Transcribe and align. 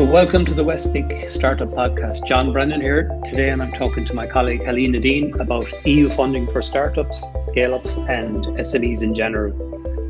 So, 0.00 0.06
welcome 0.06 0.46
to 0.46 0.54
the 0.54 0.64
WestBIC 0.64 1.28
Startup 1.28 1.68
Podcast. 1.68 2.26
John 2.26 2.54
Brennan 2.54 2.80
here. 2.80 3.20
Today, 3.26 3.50
and 3.50 3.62
I'm 3.62 3.70
talking 3.70 4.06
to 4.06 4.14
my 4.14 4.26
colleague 4.26 4.64
Helena 4.64 4.98
Dean 4.98 5.38
about 5.38 5.68
EU 5.86 6.08
funding 6.08 6.50
for 6.50 6.62
startups, 6.62 7.22
scale 7.42 7.74
ups, 7.74 7.96
and 8.08 8.46
SMEs 8.46 9.02
in 9.02 9.14
general. 9.14 9.52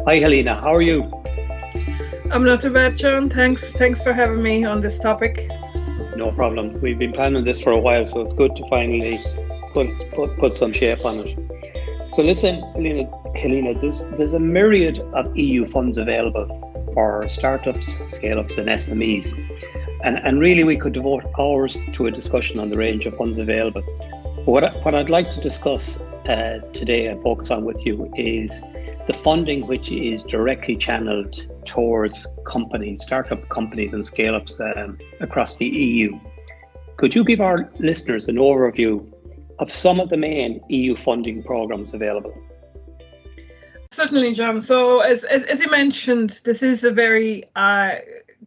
Hi, 0.06 0.20
Helena. 0.20 0.60
How 0.60 0.76
are 0.76 0.80
you? 0.80 1.02
I'm 2.30 2.44
not 2.44 2.60
too 2.60 2.70
bad, 2.72 2.98
John. 2.98 3.28
Thanks. 3.28 3.72
Thanks 3.72 4.00
for 4.00 4.12
having 4.12 4.40
me 4.40 4.64
on 4.64 4.78
this 4.78 4.96
topic. 4.96 5.48
No 6.14 6.30
problem. 6.36 6.80
We've 6.80 6.96
been 6.96 7.12
planning 7.12 7.42
this 7.42 7.60
for 7.60 7.72
a 7.72 7.80
while, 7.80 8.06
so 8.06 8.20
it's 8.20 8.32
good 8.32 8.54
to 8.54 8.68
finally 8.68 9.18
put 9.72 9.88
put, 10.12 10.38
put 10.38 10.54
some 10.54 10.72
shape 10.72 11.04
on 11.04 11.16
it. 11.16 12.12
So, 12.12 12.22
listen, 12.22 12.60
Helena. 12.76 13.10
Helena, 13.34 13.74
there's 13.80 14.08
there's 14.10 14.34
a 14.34 14.40
myriad 14.40 15.00
of 15.14 15.36
EU 15.36 15.66
funds 15.66 15.98
available 15.98 16.46
for 16.94 17.28
startups, 17.28 17.86
scale 18.12 18.38
ups, 18.38 18.58
and 18.58 18.68
SMEs. 18.68 19.34
And, 20.02 20.18
and 20.18 20.40
really, 20.40 20.64
we 20.64 20.76
could 20.76 20.92
devote 20.92 21.24
hours 21.38 21.76
to 21.92 22.06
a 22.06 22.10
discussion 22.10 22.58
on 22.58 22.70
the 22.70 22.76
range 22.76 23.06
of 23.06 23.16
funds 23.16 23.38
available. 23.38 23.82
But 24.44 24.46
what, 24.46 24.84
what 24.84 24.94
I'd 24.94 25.10
like 25.10 25.30
to 25.32 25.40
discuss 25.40 26.00
uh, 26.00 26.60
today 26.72 27.06
and 27.06 27.20
focus 27.20 27.50
on 27.50 27.64
with 27.64 27.84
you 27.84 28.10
is 28.16 28.62
the 29.06 29.12
funding 29.12 29.66
which 29.66 29.90
is 29.90 30.22
directly 30.22 30.76
channeled 30.76 31.46
towards 31.64 32.26
companies, 32.46 33.02
startup 33.02 33.48
companies, 33.48 33.92
and 33.92 34.06
scale 34.06 34.34
ups 34.34 34.58
um, 34.60 34.98
across 35.20 35.56
the 35.56 35.66
EU. 35.66 36.18
Could 36.96 37.14
you 37.14 37.24
give 37.24 37.40
our 37.40 37.70
listeners 37.78 38.28
an 38.28 38.36
overview 38.36 39.06
of 39.58 39.70
some 39.70 40.00
of 40.00 40.08
the 40.08 40.16
main 40.16 40.60
EU 40.68 40.96
funding 40.96 41.42
programs 41.42 41.92
available? 41.92 42.34
Certainly, 43.90 44.34
John. 44.34 44.60
So, 44.60 45.00
as, 45.00 45.24
as, 45.24 45.44
as 45.44 45.60
you 45.60 45.68
mentioned, 45.68 46.40
this 46.44 46.62
is 46.62 46.84
a 46.84 46.92
very 46.92 47.44
uh, 47.56 47.96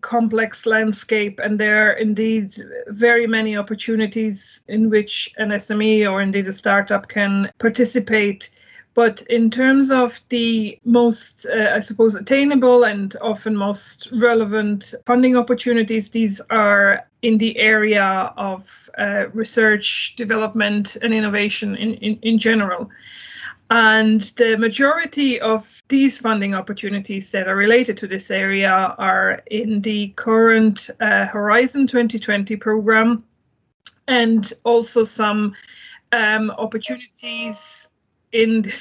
complex 0.03 0.67
landscape, 0.67 1.39
and 1.39 1.59
there 1.59 1.89
are 1.89 1.93
indeed 1.93 2.55
very 2.89 3.25
many 3.25 3.57
opportunities 3.57 4.61
in 4.67 4.89
which 4.91 5.33
an 5.37 5.49
SME 5.49 6.07
or 6.11 6.21
indeed 6.21 6.47
a 6.47 6.51
startup 6.51 7.07
can 7.07 7.49
participate. 7.57 8.51
But 8.93 9.23
in 9.23 9.49
terms 9.49 9.89
of 9.89 10.19
the 10.29 10.77
most, 10.85 11.47
uh, 11.47 11.71
I 11.73 11.79
suppose, 11.79 12.13
attainable 12.13 12.83
and 12.83 13.15
often 13.21 13.55
most 13.55 14.11
relevant 14.11 14.93
funding 15.07 15.35
opportunities, 15.35 16.11
these 16.11 16.39
are 16.51 17.07
in 17.23 17.39
the 17.39 17.57
area 17.57 18.31
of 18.37 18.91
uh, 18.99 19.25
research, 19.33 20.15
development, 20.15 20.95
and 21.01 21.11
innovation 21.11 21.75
in, 21.75 21.95
in, 21.95 22.19
in 22.21 22.37
general. 22.37 22.91
And 23.73 24.21
the 24.37 24.55
majority 24.55 25.41
of 25.41 25.81
these 25.87 26.19
funding 26.19 26.53
opportunities 26.53 27.31
that 27.31 27.47
are 27.47 27.55
related 27.55 27.97
to 27.97 28.07
this 28.07 28.29
area 28.29 28.69
are 28.71 29.41
in 29.49 29.81
the 29.81 30.09
current 30.09 30.91
uh, 30.99 31.25
Horizon 31.25 31.87
2020 31.87 32.55
program 32.57 33.23
and 34.07 34.53
also 34.63 35.03
some 35.03 35.55
um, 36.11 36.51
opportunities 36.51 37.89
in 38.31 38.71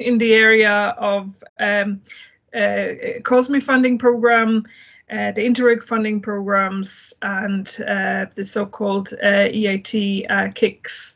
in 0.00 0.18
the 0.18 0.34
area 0.34 0.96
of 0.98 1.44
um, 1.60 2.00
uh, 2.52 3.20
COSME 3.22 3.60
funding 3.60 3.96
program, 3.96 4.66
uh, 5.08 5.30
the 5.30 5.46
Interreg 5.46 5.84
funding 5.84 6.20
programs, 6.20 7.14
and 7.22 7.78
uh, 7.86 8.26
the 8.34 8.44
so-called 8.44 9.12
uh, 9.22 9.46
EIT 9.54 10.26
uh, 10.28 10.48
KICs. 10.48 11.14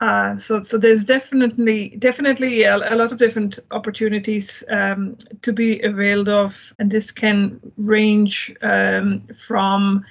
Uh, 0.00 0.36
so, 0.36 0.62
so 0.62 0.78
there's 0.78 1.04
definitely 1.04 1.90
definitely 1.98 2.62
a, 2.62 2.76
a 2.76 2.94
lot 2.94 3.10
of 3.10 3.18
different 3.18 3.58
opportunities 3.72 4.62
um, 4.70 5.16
to 5.42 5.52
be 5.52 5.80
availed 5.80 6.28
of, 6.28 6.72
and 6.78 6.90
this 6.90 7.10
can 7.10 7.60
range 7.76 8.54
um, 8.62 9.20
from 9.34 10.04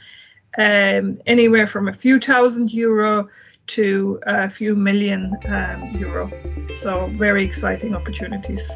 um, 0.58 1.20
anywhere 1.26 1.68
from 1.68 1.88
a 1.88 1.94
few 1.94 2.20
thousand 2.20 2.74
euro 2.74 3.30
to 3.68 4.20
a 4.26 4.50
few 4.50 4.76
million 4.76 5.34
um, 5.48 5.92
euro. 5.98 6.30
So, 6.72 7.10
very 7.18 7.46
exciting 7.46 7.96
opportunities. 7.96 8.70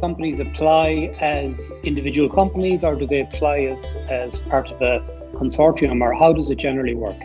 Companies 0.00 0.40
apply 0.40 1.14
as 1.20 1.70
individual 1.84 2.28
companies, 2.28 2.82
or 2.82 2.96
do 2.96 3.06
they 3.06 3.20
apply 3.20 3.60
as 3.60 3.94
as 4.08 4.40
part 4.40 4.72
of 4.72 4.82
a 4.82 4.98
consortium, 5.34 6.00
or 6.00 6.12
how 6.14 6.32
does 6.32 6.50
it 6.50 6.56
generally 6.56 6.96
work? 6.96 7.16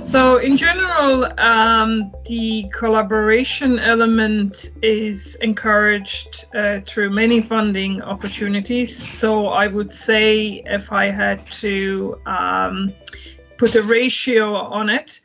So, 0.00 0.36
in 0.36 0.56
general, 0.56 1.24
um, 1.38 2.12
the 2.26 2.70
collaboration 2.72 3.78
element 3.78 4.70
is 4.82 5.34
encouraged 5.36 6.44
uh, 6.54 6.80
through 6.80 7.10
many 7.10 7.40
funding 7.40 8.02
opportunities. 8.02 8.96
So, 8.96 9.48
I 9.48 9.66
would 9.66 9.90
say 9.90 10.62
if 10.64 10.92
I 10.92 11.06
had 11.06 11.50
to 11.62 12.20
um, 12.26 12.92
put 13.58 13.74
a 13.74 13.82
ratio 13.82 14.54
on 14.54 14.90
it, 14.90 15.20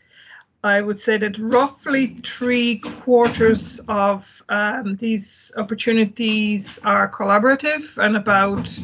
I 0.64 0.80
would 0.82 1.00
say 1.00 1.18
that 1.18 1.38
roughly 1.40 2.18
three 2.24 2.78
quarters 2.78 3.82
of 3.88 4.44
um, 4.48 4.96
these 4.96 5.52
opportunities 5.58 6.80
are 6.80 7.10
collaborative, 7.10 7.98
and 7.98 8.16
about 8.16 8.80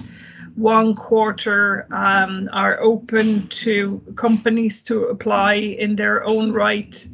one 0.58 0.96
quarter 0.96 1.86
um, 1.92 2.50
are 2.52 2.80
open 2.82 3.48
to 3.48 4.02
companies 4.16 4.82
to 4.82 5.06
apply 5.06 5.54
in 5.54 5.96
their 5.96 6.24
own 6.26 6.52
right. 6.52 7.08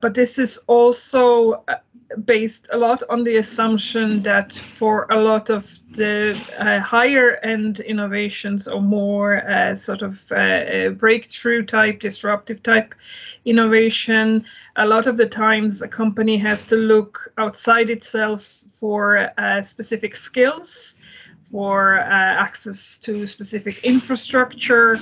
But 0.00 0.14
this 0.14 0.36
is 0.36 0.58
also 0.66 1.62
uh, 1.68 1.76
based 2.24 2.66
a 2.72 2.76
lot 2.76 3.04
on 3.08 3.22
the 3.22 3.36
assumption 3.36 4.20
that 4.24 4.52
for 4.52 5.06
a 5.10 5.20
lot 5.20 5.48
of 5.48 5.78
the 5.92 6.36
uh, 6.58 6.80
higher 6.80 7.36
end 7.44 7.78
innovations 7.78 8.66
or 8.66 8.82
more 8.82 9.48
uh, 9.48 9.76
sort 9.76 10.02
of 10.02 10.32
uh, 10.32 10.88
breakthrough 10.88 11.64
type, 11.64 12.00
disruptive 12.00 12.64
type 12.64 12.96
innovation, 13.44 14.44
a 14.74 14.84
lot 14.84 15.06
of 15.06 15.16
the 15.16 15.28
times 15.28 15.82
a 15.82 15.88
company 15.88 16.36
has 16.36 16.66
to 16.66 16.74
look 16.74 17.32
outside 17.38 17.90
itself 17.90 18.64
for 18.72 19.30
uh, 19.38 19.62
specific 19.62 20.16
skills 20.16 20.96
for 21.52 21.98
uh, 21.98 22.04
access 22.08 22.96
to 22.96 23.26
specific 23.26 23.84
infrastructure 23.84 24.98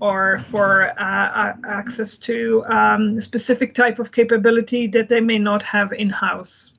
or 0.00 0.40
for 0.50 0.90
uh, 1.00 1.52
access 1.66 2.16
to 2.16 2.64
um, 2.66 3.20
specific 3.20 3.74
type 3.74 4.00
of 4.00 4.10
capability 4.10 4.88
that 4.88 5.08
they 5.08 5.20
may 5.20 5.38
not 5.38 5.62
have 5.62 5.92
in-house. 5.92 6.74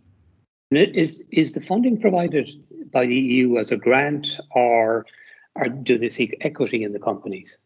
Is, 0.71 1.23
is 1.31 1.53
the 1.53 1.61
funding 1.61 1.99
provided 1.99 2.51
by 2.91 3.05
the 3.05 3.15
EU 3.15 3.57
as 3.57 3.71
a 3.71 3.77
grant 3.77 4.37
or, 4.51 5.05
or 5.55 5.69
do 5.69 5.97
they 5.97 6.09
seek 6.09 6.35
equity 6.41 6.83
in 6.83 6.91
the 6.91 6.99
companies? 6.99 7.59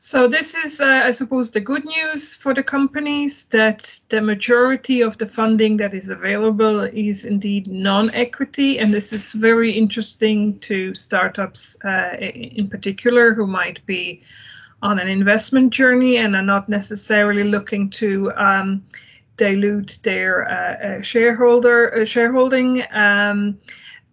So 0.00 0.28
this 0.28 0.54
is, 0.54 0.80
uh, 0.80 1.02
I 1.06 1.10
suppose, 1.10 1.50
the 1.50 1.60
good 1.60 1.84
news 1.84 2.36
for 2.36 2.54
the 2.54 2.62
companies 2.62 3.46
that 3.46 3.98
the 4.10 4.20
majority 4.20 5.00
of 5.00 5.18
the 5.18 5.26
funding 5.26 5.78
that 5.78 5.92
is 5.92 6.08
available 6.08 6.82
is 6.82 7.24
indeed 7.24 7.66
non-equity, 7.66 8.78
and 8.78 8.94
this 8.94 9.12
is 9.12 9.32
very 9.32 9.72
interesting 9.72 10.60
to 10.60 10.94
startups 10.94 11.84
uh, 11.84 12.16
in 12.20 12.68
particular 12.68 13.34
who 13.34 13.48
might 13.48 13.84
be 13.86 14.22
on 14.82 15.00
an 15.00 15.08
investment 15.08 15.72
journey 15.72 16.18
and 16.18 16.36
are 16.36 16.42
not 16.42 16.68
necessarily 16.68 17.42
looking 17.42 17.90
to 17.90 18.30
um, 18.36 18.84
dilute 19.36 19.98
their 20.04 20.48
uh, 20.48 20.98
uh 20.98 21.02
shareholder 21.02 22.02
uh, 22.02 22.04
shareholding. 22.04 22.84
Um, 22.92 23.58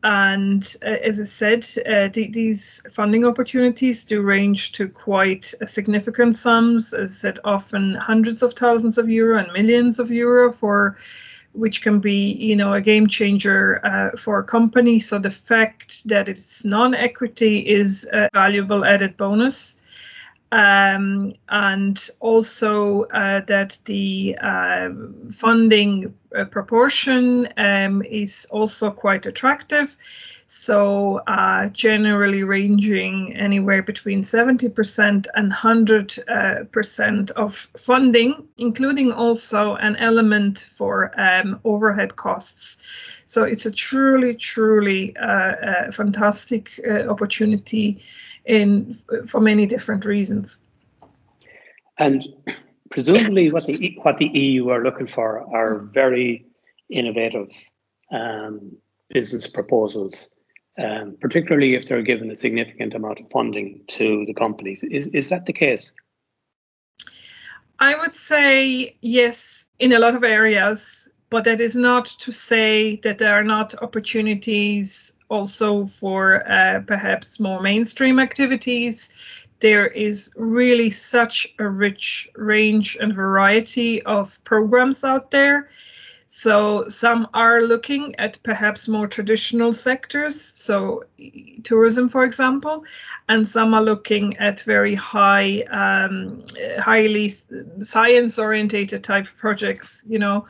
and 0.06 0.76
uh, 0.86 0.98
as 1.04 1.20
I 1.20 1.24
said, 1.24 1.68
uh, 1.88 2.10
the, 2.10 2.28
these 2.28 2.84
funding 2.92 3.26
opportunities 3.26 4.04
do 4.04 4.22
range 4.22 4.74
to 4.74 4.88
quite 4.88 5.52
significant 5.66 6.36
sums, 6.36 6.94
as 6.94 7.10
I 7.10 7.14
said, 7.14 7.40
often 7.44 7.96
hundreds 7.96 8.44
of 8.44 8.54
thousands 8.54 9.00
of 9.00 9.10
euro 9.10 9.40
and 9.40 9.52
millions 9.52 9.98
of 9.98 10.12
euro 10.12 10.52
for 10.52 10.96
which 11.54 11.82
can 11.82 12.02
be, 12.02 12.34
you 12.34 12.56
know, 12.56 12.74
a 12.74 12.82
game 12.82 13.08
changer 13.08 13.80
uh, 13.84 14.16
for 14.16 14.38
a 14.38 14.44
company. 14.44 15.00
So 15.00 15.18
the 15.18 15.32
fact 15.32 16.08
that 16.08 16.30
it's 16.30 16.64
non-equity 16.64 17.68
is 17.68 18.08
a 18.14 18.30
valuable 18.32 18.86
added 18.86 19.18
bonus 19.18 19.80
um, 20.52 21.34
and 21.50 22.10
also 22.20 23.04
uh, 23.04 23.42
that 23.42 23.78
the 23.86 24.38
uh, 24.42 24.90
funding 25.32 26.14
uh, 26.36 26.46
proportion 26.46 27.50
um, 27.58 28.04
is 28.04 28.48
also 28.52 28.92
quite 28.92 29.26
attractive. 29.26 29.96
So, 30.48 31.18
uh, 31.26 31.70
generally 31.70 32.44
ranging 32.44 33.36
anywhere 33.36 33.82
between 33.82 34.22
70% 34.22 35.26
and 35.34 35.52
100% 35.52 37.32
uh, 37.32 37.34
of 37.36 37.56
funding, 37.56 38.48
including 38.56 39.12
also 39.12 39.74
an 39.74 39.96
element 39.96 40.68
for 40.70 41.12
um, 41.20 41.60
overhead 41.64 42.16
costs. 42.16 42.78
So, 43.26 43.44
it's 43.44 43.66
a 43.66 43.72
truly, 43.72 44.36
truly 44.36 45.18
uh, 45.18 45.92
fantastic 45.92 46.80
opportunity 47.10 48.04
in 48.46 48.98
for 49.28 49.40
many 49.40 49.66
different 49.66 50.06
reasons. 50.06 50.64
And 51.98 52.24
presumably, 52.92 53.52
what 53.52 53.66
the 53.66 53.98
what 54.04 54.18
the 54.18 54.28
EU 54.28 54.70
are 54.70 54.84
looking 54.84 55.08
for 55.08 55.42
are 55.56 55.80
very 55.80 56.46
innovative 56.90 57.52
um, 58.12 58.78
business 59.10 59.48
proposals 59.48 60.30
um, 60.78 61.18
particularly 61.22 61.76
if 61.76 61.88
they're 61.88 62.02
given 62.02 62.30
a 62.30 62.36
significant 62.36 62.94
amount 62.94 63.20
of 63.20 63.30
funding 63.30 63.82
to 63.88 64.26
the 64.26 64.34
companies. 64.34 64.84
Is, 64.84 65.08
is 65.08 65.30
that 65.30 65.46
the 65.46 65.54
case? 65.54 65.94
I 67.80 67.96
would 67.96 68.14
say 68.14 68.98
yes, 69.02 69.68
in 69.80 69.94
a 69.94 70.00
lot 70.00 70.16
of 70.16 70.24
areas, 70.24 71.10
but 71.36 71.44
that 71.44 71.60
is 71.60 71.76
not 71.76 72.06
to 72.06 72.32
say 72.32 72.96
that 73.04 73.18
there 73.18 73.34
are 73.34 73.44
not 73.44 73.76
opportunities 73.84 75.12
also 75.30 75.84
for 75.84 76.50
uh, 76.50 76.80
perhaps 76.88 77.42
more 77.42 77.62
mainstream 77.62 78.20
activities. 78.22 79.10
There 79.60 79.86
is 79.86 80.32
really 80.38 80.92
such 80.92 81.54
a 81.60 81.68
rich 81.68 82.30
range 82.36 82.96
and 83.02 83.14
variety 83.14 84.02
of 84.04 84.42
programs 84.46 85.04
out 85.04 85.30
there 85.30 85.70
so 86.28 86.90
some 86.90 87.30
are 87.34 87.62
looking 87.62 88.16
at 88.18 88.44
perhaps 88.44 88.90
more 88.90 89.08
traditional 89.08 89.72
sectors, 89.72 90.42
so 90.42 91.04
tourism, 91.64 92.10
for 92.10 92.26
example, 92.26 92.84
and 93.30 93.48
some 93.48 93.74
are 93.74 93.82
looking 93.82 94.36
at 94.38 94.60
very 94.62 94.96
high, 94.96 95.62
um, 95.62 96.44
highly 96.78 97.34
science-orientated 97.82 99.02
type 99.02 99.28
projects, 99.38 100.04
you 100.10 100.20
know, 100.20 100.46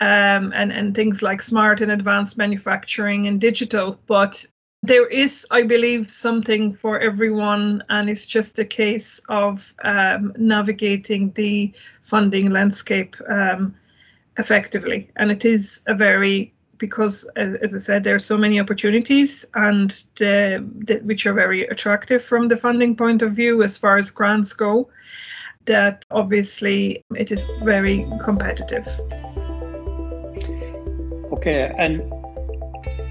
um, 0.00 0.52
and 0.54 0.72
and 0.72 0.94
things 0.94 1.22
like 1.22 1.42
smart 1.42 1.80
and 1.80 1.90
advanced 1.90 2.38
manufacturing 2.38 3.26
and 3.26 3.40
digital. 3.40 3.98
But 4.06 4.46
there 4.82 5.06
is, 5.06 5.46
I 5.50 5.62
believe, 5.62 6.10
something 6.10 6.74
for 6.74 7.00
everyone, 7.00 7.82
and 7.88 8.08
it's 8.08 8.26
just 8.26 8.58
a 8.58 8.64
case 8.64 9.20
of 9.28 9.74
um, 9.82 10.32
navigating 10.36 11.32
the 11.32 11.72
funding 12.02 12.50
landscape. 12.50 13.16
Um, 13.28 13.74
effectively. 14.38 15.10
And 15.16 15.30
it 15.30 15.44
is 15.44 15.82
a 15.86 15.94
very 15.94 16.54
because 16.78 17.28
as, 17.34 17.74
I 17.74 17.78
said, 17.78 18.04
there 18.04 18.14
are 18.14 18.20
so 18.20 18.38
many 18.38 18.60
opportunities 18.60 19.44
and 19.54 19.90
the, 20.16 20.64
the, 20.86 21.00
which 21.00 21.26
are 21.26 21.32
very 21.32 21.62
attractive 21.62 22.22
from 22.22 22.46
the 22.46 22.56
funding 22.56 22.94
point 22.94 23.20
of 23.22 23.32
view 23.32 23.64
as 23.64 23.76
far 23.76 23.96
as 23.96 24.12
grants 24.12 24.52
go, 24.52 24.88
that 25.64 26.04
obviously 26.12 27.04
it 27.16 27.32
is 27.32 27.50
very 27.64 28.06
competitive. 28.22 28.86
Okay, 31.38 31.72
and 31.78 32.00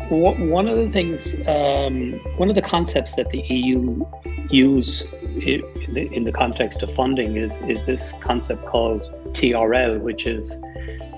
one 0.09 0.67
of 0.67 0.75
the 0.75 0.89
things, 0.89 1.33
um, 1.47 2.19
one 2.35 2.49
of 2.49 2.55
the 2.55 2.61
concepts 2.61 3.15
that 3.15 3.29
the 3.29 3.39
EU 3.39 4.05
use 4.49 5.07
in 5.21 5.63
the, 5.93 6.09
in 6.11 6.25
the 6.25 6.31
context 6.33 6.83
of 6.83 6.93
funding 6.93 7.37
is 7.37 7.61
is 7.69 7.85
this 7.85 8.13
concept 8.19 8.65
called 8.65 9.01
TRL, 9.31 10.01
which 10.01 10.25
is 10.25 10.59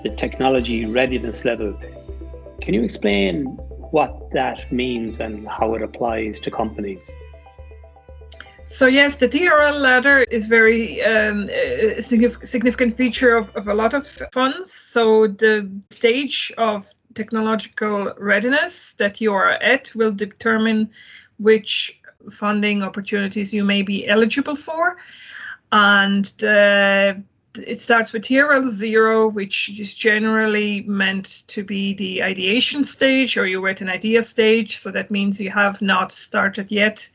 the 0.04 0.14
technology 0.16 0.86
readiness 0.86 1.44
level. 1.44 1.76
Can 2.60 2.74
you 2.74 2.84
explain 2.84 3.46
what 3.90 4.30
that 4.32 4.70
means 4.72 5.18
and 5.18 5.48
how 5.48 5.74
it 5.74 5.82
applies 5.82 6.38
to 6.40 6.50
companies? 6.52 7.10
So 8.68 8.86
yes, 8.86 9.16
the 9.16 9.28
TRL 9.28 9.80
ladder 9.80 10.18
is 10.30 10.46
very 10.46 11.02
um, 11.02 11.50
significant 12.00 12.96
feature 12.96 13.36
of, 13.36 13.50
of 13.56 13.66
a 13.66 13.74
lot 13.74 13.94
of 13.94 14.06
funds. 14.32 14.72
So 14.72 15.26
the 15.26 15.68
stage 15.90 16.52
of 16.56 16.88
technological 17.14 18.12
readiness 18.18 18.92
that 18.94 19.20
you 19.20 19.32
are 19.32 19.50
at 19.50 19.94
will 19.94 20.12
determine 20.12 20.90
which 21.38 22.00
funding 22.30 22.82
opportunities 22.82 23.52
you 23.54 23.64
may 23.64 23.82
be 23.82 24.06
eligible 24.06 24.56
for. 24.56 24.96
And 25.72 26.24
the 26.38 27.22
it 27.54 27.80
starts 27.80 28.12
with 28.12 28.22
TRL 28.22 28.68
zero, 28.68 29.26
which 29.26 29.70
is 29.78 29.94
generally 29.94 30.82
meant 30.82 31.44
to 31.48 31.64
be 31.64 31.94
the 31.94 32.22
ideation 32.22 32.84
stage, 32.84 33.36
or 33.36 33.46
you're 33.46 33.68
at 33.68 33.80
an 33.80 33.90
idea 33.90 34.22
stage. 34.22 34.78
So 34.78 34.92
that 34.92 35.10
means 35.10 35.40
you 35.40 35.50
have 35.50 35.82
not 35.82 36.12
started 36.12 36.70
yet 36.70 37.08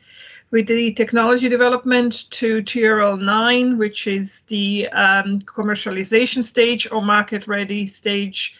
with 0.51 0.67
the 0.67 0.93
technology 0.93 1.49
development 1.49 2.29
to 2.31 2.61
TRL 2.61 3.21
nine, 3.21 3.77
which 3.77 4.07
is 4.07 4.41
the 4.47 4.89
um, 4.89 5.39
commercialization 5.41 6.43
stage 6.43 6.91
or 6.91 7.01
market 7.01 7.47
ready 7.47 7.85
stage. 7.85 8.57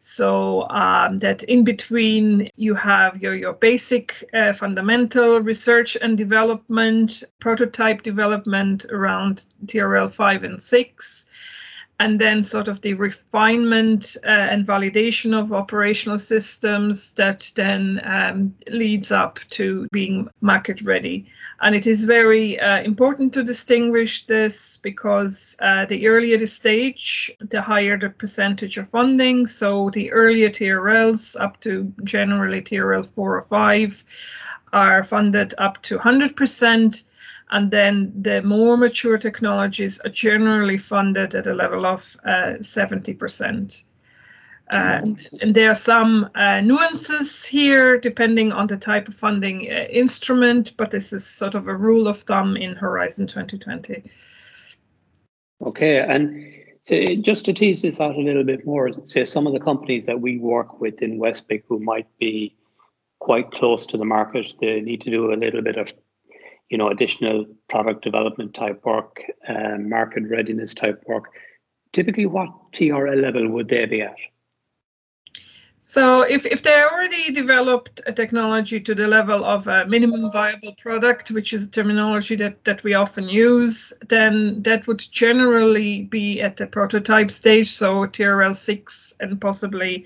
So 0.00 0.68
um, 0.68 1.18
that 1.18 1.42
in 1.42 1.64
between 1.64 2.50
you 2.56 2.74
have 2.74 3.20
your 3.22 3.34
your 3.34 3.52
basic 3.52 4.28
uh, 4.32 4.52
fundamental 4.52 5.40
research 5.40 5.96
and 5.96 6.16
development, 6.16 7.24
prototype 7.40 8.02
development 8.02 8.84
around 8.86 9.44
TRL 9.66 10.10
five 10.10 10.44
and 10.44 10.62
six, 10.62 11.26
and 12.00 12.20
then 12.20 12.42
sort 12.42 12.68
of 12.68 12.80
the 12.80 12.94
refinement 12.94 14.16
uh, 14.24 14.28
and 14.28 14.66
validation 14.66 15.36
of 15.36 15.52
operational 15.52 16.18
systems 16.18 17.12
that 17.12 17.50
then 17.56 18.00
um, 18.04 18.54
leads 18.68 19.10
up 19.10 19.40
to 19.50 19.88
being 19.90 20.28
market 20.40 20.80
ready. 20.82 21.26
And 21.60 21.74
it 21.74 21.88
is 21.88 22.04
very 22.04 22.60
uh, 22.60 22.80
important 22.82 23.32
to 23.34 23.42
distinguish 23.42 24.26
this 24.26 24.76
because 24.76 25.56
uh, 25.58 25.86
the 25.86 26.06
earlier 26.06 26.38
the 26.38 26.46
stage, 26.46 27.32
the 27.40 27.60
higher 27.60 27.98
the 27.98 28.10
percentage 28.10 28.78
of 28.78 28.88
funding. 28.88 29.48
So 29.48 29.90
the 29.90 30.12
earlier 30.12 30.50
TRLs, 30.50 31.34
up 31.40 31.60
to 31.62 31.92
generally 32.04 32.62
TRL 32.62 33.08
4 33.08 33.36
or 33.36 33.40
5, 33.40 34.04
are 34.72 35.02
funded 35.02 35.54
up 35.58 35.82
to 35.82 35.98
100%. 35.98 37.04
And 37.50 37.70
then 37.70 38.12
the 38.14 38.42
more 38.42 38.76
mature 38.76 39.18
technologies 39.18 39.98
are 40.00 40.10
generally 40.10 40.78
funded 40.78 41.34
at 41.34 41.46
a 41.46 41.54
level 41.54 41.86
of 41.86 42.16
uh, 42.24 42.58
70%. 42.60 43.84
Uh, 44.70 45.00
and 45.40 45.54
there 45.54 45.70
are 45.70 45.74
some 45.74 46.28
uh, 46.34 46.60
nuances 46.60 47.44
here 47.44 47.98
depending 47.98 48.52
on 48.52 48.66
the 48.66 48.76
type 48.76 49.08
of 49.08 49.14
funding 49.14 49.66
uh, 49.70 49.86
instrument, 49.88 50.76
but 50.76 50.90
this 50.90 51.12
is 51.12 51.24
sort 51.24 51.54
of 51.54 51.66
a 51.68 51.74
rule 51.74 52.06
of 52.06 52.18
thumb 52.18 52.54
in 52.54 52.76
Horizon 52.76 53.26
2020. 53.26 54.02
Okay, 55.62 55.98
and 56.00 56.52
so 56.82 57.14
just 57.16 57.46
to 57.46 57.54
tease 57.54 57.80
this 57.80 57.98
out 57.98 58.16
a 58.16 58.20
little 58.20 58.44
bit 58.44 58.66
more, 58.66 58.92
say 58.92 59.24
some 59.24 59.46
of 59.46 59.54
the 59.54 59.60
companies 59.60 60.04
that 60.04 60.20
we 60.20 60.36
work 60.38 60.80
with 60.80 61.00
in 61.00 61.18
WestBIC 61.18 61.62
who 61.66 61.78
might 61.78 62.06
be 62.18 62.54
quite 63.20 63.50
close 63.50 63.86
to 63.86 63.96
the 63.96 64.04
market, 64.04 64.54
they 64.60 64.80
need 64.80 65.00
to 65.00 65.10
do 65.10 65.32
a 65.32 65.34
little 65.34 65.62
bit 65.62 65.78
of 65.78 65.92
you 66.70 66.78
know 66.78 66.88
additional 66.88 67.46
product 67.68 68.02
development 68.02 68.54
type 68.54 68.84
work, 68.84 69.22
um, 69.48 69.88
market 69.88 70.24
readiness 70.28 70.74
type 70.74 71.02
work. 71.06 71.32
Typically, 71.92 72.26
what 72.26 72.50
TRL 72.72 73.20
level 73.22 73.48
would 73.48 73.68
they 73.68 73.86
be 73.86 74.02
at? 74.02 74.16
So 75.80 76.20
if, 76.20 76.44
if 76.44 76.62
they 76.62 76.82
already 76.82 77.32
developed 77.32 78.02
a 78.04 78.12
technology 78.12 78.78
to 78.78 78.94
the 78.94 79.08
level 79.08 79.42
of 79.42 79.68
a 79.68 79.86
minimum 79.86 80.30
viable 80.30 80.74
product, 80.74 81.30
which 81.30 81.54
is 81.54 81.64
a 81.64 81.70
terminology 81.70 82.36
that, 82.36 82.62
that 82.64 82.82
we 82.82 82.92
often 82.92 83.26
use, 83.26 83.94
then 84.06 84.62
that 84.64 84.86
would 84.86 84.98
generally 84.98 86.02
be 86.02 86.42
at 86.42 86.58
the 86.58 86.66
prototype 86.66 87.30
stage, 87.30 87.70
so 87.70 88.04
TRL 88.04 88.54
6 88.54 89.14
and 89.18 89.40
possibly 89.40 90.04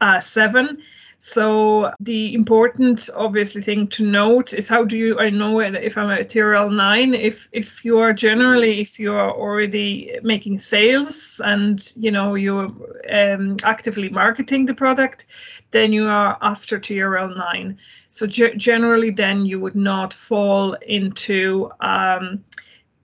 uh, 0.00 0.20
7. 0.20 0.80
So 1.22 1.92
the 2.00 2.32
important, 2.32 3.10
obviously, 3.14 3.60
thing 3.60 3.88
to 3.88 4.06
note 4.06 4.54
is 4.54 4.68
how 4.68 4.86
do 4.86 4.96
you 4.96 5.20
I 5.20 5.28
know 5.28 5.60
if 5.60 5.98
I'm 5.98 6.08
a 6.08 6.24
TRL 6.24 6.74
nine? 6.74 7.12
If 7.12 7.46
if 7.52 7.84
you 7.84 7.98
are 7.98 8.14
generally 8.14 8.80
if 8.80 8.98
you 8.98 9.12
are 9.12 9.30
already 9.30 10.18
making 10.22 10.56
sales 10.56 11.38
and 11.44 11.92
you 11.94 12.10
know 12.10 12.36
you're 12.36 12.72
um, 13.12 13.58
actively 13.62 14.08
marketing 14.08 14.64
the 14.64 14.72
product, 14.72 15.26
then 15.72 15.92
you 15.92 16.06
are 16.06 16.38
after 16.40 16.80
TRL 16.80 17.36
nine. 17.36 17.76
So 18.08 18.26
ge- 18.26 18.56
generally, 18.56 19.10
then 19.10 19.44
you 19.44 19.60
would 19.60 19.76
not 19.76 20.14
fall 20.14 20.72
into 20.72 21.70
um, 21.80 22.44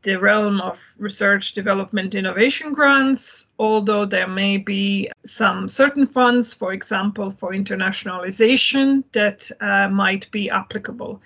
the 0.07 0.21
realm 0.21 0.61
of 0.61 0.95
research, 0.99 1.53
development, 1.53 2.15
innovation 2.15 2.73
grants, 2.73 3.49
although 3.59 4.05
there 4.05 4.29
may 4.29 4.57
be 4.57 5.11
some 5.27 5.69
certain 5.69 6.07
funds, 6.07 6.55
for 6.55 6.73
example, 6.73 7.29
for 7.29 7.51
internationalization, 7.51 9.03
that 9.13 9.51
uh, 9.61 9.89
might 9.89 10.31
be 10.31 10.49
applicable. 10.49 11.21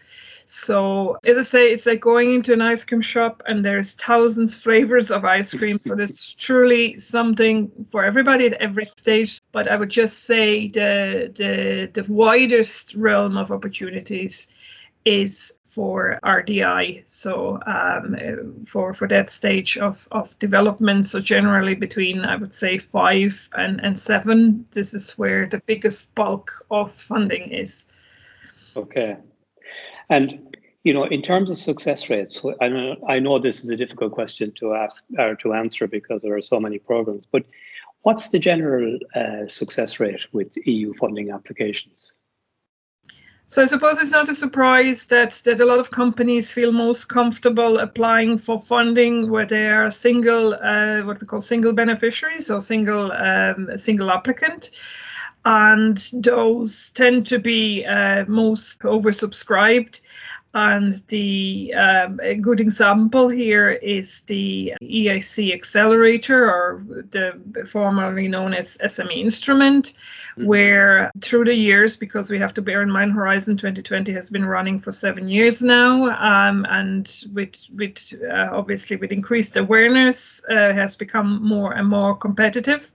So, 0.47 1.19
as 1.27 1.37
I 1.37 1.43
say, 1.43 1.73
it's 1.73 1.85
like 1.85 2.01
going 2.01 2.35
into 2.35 2.55
an 2.55 2.63
ice 2.63 2.85
cream 2.87 3.03
shop 3.03 3.43
and 3.47 3.63
there's 3.63 3.93
thousands 3.93 4.55
flavors 4.55 5.11
of 5.11 5.27
ice 5.27 5.53
cream. 5.53 5.79
so, 5.79 5.95
there's 5.95 6.33
truly 6.33 6.99
something 6.99 7.71
for 7.93 8.03
everybody 8.03 8.47
at 8.47 8.55
every 8.55 8.87
stage. 8.87 9.41
But 9.53 9.69
I 9.69 9.77
would 9.77 9.91
just 9.91 10.25
say 10.25 10.69
the 10.69 11.31
the 11.37 11.91
the 11.93 12.11
widest 12.11 12.95
realm 12.95 13.37
of 13.37 13.53
opportunities 13.53 14.49
is 15.05 15.53
for 15.71 16.19
RDI. 16.25 17.09
So 17.09 17.61
um, 17.65 18.65
for 18.67 18.93
for 18.93 19.07
that 19.09 19.31
stage 19.31 19.79
of, 19.79 20.09
of 20.11 20.39
development, 20.39 21.07
so 21.07 21.21
generally 21.21 21.75
between 21.75 22.25
I 22.25 22.37
would 22.37 22.53
say 22.55 22.79
five 22.79 23.49
and, 23.57 23.81
and 23.81 23.99
seven, 23.99 24.67
this 24.73 24.95
is 24.95 25.17
where 25.19 25.47
the 25.47 25.61
biggest 25.61 26.15
bulk 26.15 26.67
of 26.71 26.93
funding 26.93 27.53
is. 27.53 27.87
Okay, 28.77 29.17
and 30.09 30.57
you 30.83 30.93
know 30.93 31.05
in 31.05 31.23
terms 31.23 31.51
of 31.51 31.59
success 31.59 32.11
rates, 32.11 32.45
I 32.61 32.69
know 32.69 32.97
I 33.09 33.21
know 33.21 33.39
this 33.39 33.63
is 33.63 33.71
a 33.71 33.77
difficult 33.77 34.13
question 34.13 34.53
to 34.57 34.75
ask 34.75 35.05
or 35.19 35.37
to 35.37 35.55
answer 35.55 35.87
because 35.87 36.23
there 36.23 36.37
are 36.37 36.43
so 36.43 36.59
many 36.59 36.79
programs, 36.79 37.27
but 37.27 37.45
what's 38.03 38.31
the 38.31 38.39
general 38.39 38.99
uh, 39.15 39.47
success 39.47 40.01
rate 40.01 40.27
with 40.33 40.53
EU 40.67 40.95
funding 40.95 41.31
applications? 41.31 42.20
So 43.51 43.61
I 43.63 43.67
suppose 43.67 43.99
it's 43.99 44.13
not 44.13 44.29
a 44.29 44.35
surprise 44.37 45.07
that, 45.07 45.43
that 45.45 45.59
a 45.59 45.65
lot 45.65 45.81
of 45.81 45.91
companies 45.91 46.53
feel 46.53 46.71
most 46.71 47.09
comfortable 47.09 47.81
applying 47.81 48.39
for 48.39 48.61
funding 48.61 49.29
where 49.29 49.45
they 49.45 49.67
are 49.67 49.91
single, 49.91 50.55
uh, 50.55 51.01
what 51.01 51.21
we 51.21 51.27
call 51.27 51.41
single 51.41 51.73
beneficiaries 51.73 52.49
or 52.49 52.61
single 52.61 53.11
um, 53.11 53.77
single 53.77 54.13
applicant. 54.13 54.71
And 55.45 55.99
those 56.13 56.91
tend 56.91 57.27
to 57.27 57.41
be 57.41 57.85
uh, 57.85 58.25
most 58.29 58.83
oversubscribed. 58.83 60.01
And 60.53 60.95
the 61.07 61.75
um, 61.75 62.19
a 62.21 62.35
good 62.35 62.59
example 62.59 63.29
here 63.29 63.71
is 63.71 64.23
the 64.23 64.75
EIC 64.83 65.55
Accelerator, 65.55 66.51
or 66.51 66.83
the 66.87 67.67
formerly 67.69 68.27
known 68.27 68.53
as 68.55 68.77
SME 68.79 69.17
Instrument, 69.19 69.93
mm-hmm. 69.93 70.47
where 70.47 71.13
through 71.21 71.45
the 71.45 71.55
years, 71.55 71.97
because 71.97 72.31
we 72.31 72.41
have 72.41 72.55
to 72.55 72.63
bear 72.63 72.83
in 72.83 72.91
mind 72.91 73.13
Horizon 73.13 73.57
2020 73.57 74.13
has 74.13 74.29
been 74.29 74.45
running 74.45 74.81
for 74.81 74.91
seven 74.91 75.29
years 75.29 75.63
now, 75.63 76.11
um, 76.11 76.67
and 76.69 77.25
with 77.33 77.55
with 77.73 78.13
uh, 78.29 78.49
obviously 78.51 78.97
with 78.97 79.13
increased 79.13 79.57
awareness, 79.57 80.45
uh, 80.51 80.73
has 80.73 80.97
become 80.97 81.47
more 81.47 81.75
and 81.75 81.87
more 81.87 82.17
competitive 82.17 82.91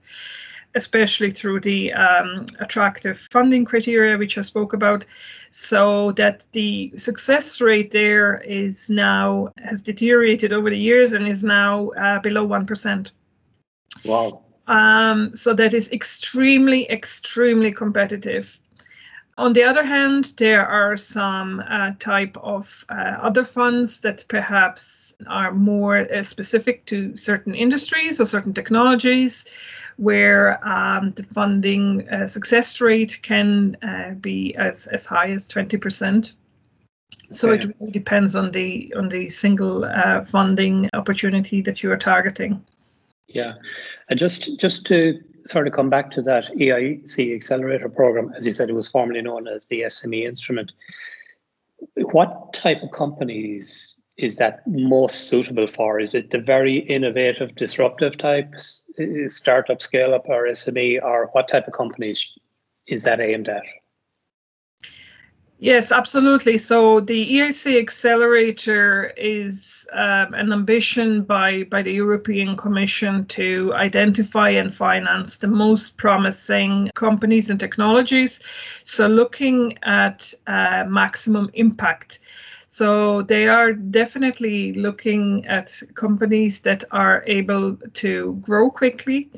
especially 0.76 1.30
through 1.30 1.58
the 1.60 1.92
um, 1.94 2.44
attractive 2.60 3.18
funding 3.32 3.64
criteria, 3.64 4.16
which 4.18 4.38
I 4.38 4.42
spoke 4.42 4.74
about, 4.74 5.06
so 5.50 6.12
that 6.12 6.46
the 6.52 6.92
success 6.98 7.60
rate 7.60 7.90
there 7.90 8.36
is 8.36 8.90
now 8.90 9.48
has 9.58 9.82
deteriorated 9.82 10.52
over 10.52 10.70
the 10.70 10.78
years 10.78 11.14
and 11.14 11.26
is 11.26 11.42
now 11.42 11.88
uh, 11.90 12.20
below 12.20 12.46
1%. 12.46 13.10
Wow. 14.04 14.42
Um, 14.66 15.34
so 15.34 15.54
that 15.54 15.72
is 15.72 15.90
extremely, 15.92 16.88
extremely 16.90 17.72
competitive. 17.72 18.58
On 19.38 19.52
the 19.52 19.64
other 19.64 19.84
hand, 19.84 20.32
there 20.36 20.66
are 20.66 20.96
some 20.96 21.60
uh, 21.60 21.92
type 21.98 22.36
of 22.38 22.84
uh, 22.88 23.18
other 23.22 23.44
funds 23.44 24.00
that 24.00 24.24
perhaps 24.28 25.14
are 25.26 25.52
more 25.52 25.98
uh, 25.98 26.22
specific 26.22 26.86
to 26.86 27.16
certain 27.16 27.54
industries 27.54 28.20
or 28.20 28.26
certain 28.26 28.54
technologies 28.54 29.46
where 29.96 30.66
um, 30.66 31.12
the 31.12 31.22
funding 31.22 32.08
uh, 32.08 32.26
success 32.26 32.80
rate 32.80 33.18
can 33.22 33.76
uh, 33.82 34.10
be 34.20 34.54
as, 34.56 34.86
as 34.88 35.06
high 35.06 35.30
as 35.30 35.48
20%. 35.48 36.32
So 37.30 37.50
okay. 37.50 37.64
it 37.66 37.76
really 37.80 37.92
depends 37.92 38.36
on 38.36 38.52
the 38.52 38.92
on 38.96 39.08
the 39.08 39.28
single 39.30 39.84
uh, 39.84 40.24
funding 40.24 40.88
opportunity 40.92 41.60
that 41.62 41.82
you 41.82 41.90
are 41.90 41.96
targeting. 41.96 42.64
Yeah, 43.26 43.54
and 44.08 44.18
just 44.18 44.60
just 44.60 44.86
to 44.86 45.20
sort 45.46 45.66
of 45.66 45.72
come 45.72 45.90
back 45.90 46.10
to 46.12 46.22
that 46.22 46.46
EIC 46.46 47.34
accelerator 47.34 47.88
program, 47.88 48.32
as 48.36 48.46
you 48.46 48.52
said, 48.52 48.68
it 48.68 48.74
was 48.74 48.88
formerly 48.88 49.22
known 49.22 49.48
as 49.48 49.66
the 49.66 49.82
SME 49.82 50.24
instrument. 50.24 50.72
What 51.94 52.52
type 52.52 52.82
of 52.82 52.90
companies 52.92 54.00
is 54.16 54.36
that 54.36 54.66
most 54.66 55.28
suitable 55.28 55.66
for? 55.66 56.00
Is 56.00 56.14
it 56.14 56.30
the 56.30 56.38
very 56.38 56.78
innovative, 56.78 57.54
disruptive 57.54 58.16
types, 58.16 58.90
startup, 59.28 59.82
scale 59.82 60.14
up, 60.14 60.28
or 60.28 60.46
SME, 60.46 61.02
or 61.02 61.28
what 61.32 61.48
type 61.48 61.66
of 61.66 61.74
companies 61.74 62.30
is 62.86 63.02
that 63.02 63.20
aimed 63.20 63.48
at? 63.48 63.62
Yes, 65.58 65.90
absolutely. 65.90 66.58
So 66.58 67.00
the 67.00 67.38
EIC 67.38 67.78
Accelerator 67.78 69.14
is 69.16 69.88
um, 69.92 70.34
an 70.34 70.52
ambition 70.52 71.22
by, 71.22 71.62
by 71.64 71.80
the 71.80 71.92
European 71.94 72.58
Commission 72.58 73.24
to 73.26 73.72
identify 73.74 74.50
and 74.50 74.74
finance 74.74 75.38
the 75.38 75.48
most 75.48 75.96
promising 75.96 76.90
companies 76.94 77.48
and 77.48 77.58
technologies. 77.58 78.40
So 78.84 79.08
looking 79.08 79.78
at 79.82 80.34
uh, 80.46 80.84
maximum 80.88 81.50
impact. 81.54 82.18
So 82.68 83.22
they 83.22 83.48
are 83.48 83.72
definitely 83.72 84.72
looking 84.74 85.46
at 85.46 85.80
companies 85.94 86.60
that 86.60 86.84
are 86.90 87.22
able 87.26 87.76
to 87.94 88.34
grow 88.42 88.70
quickly, 88.70 89.30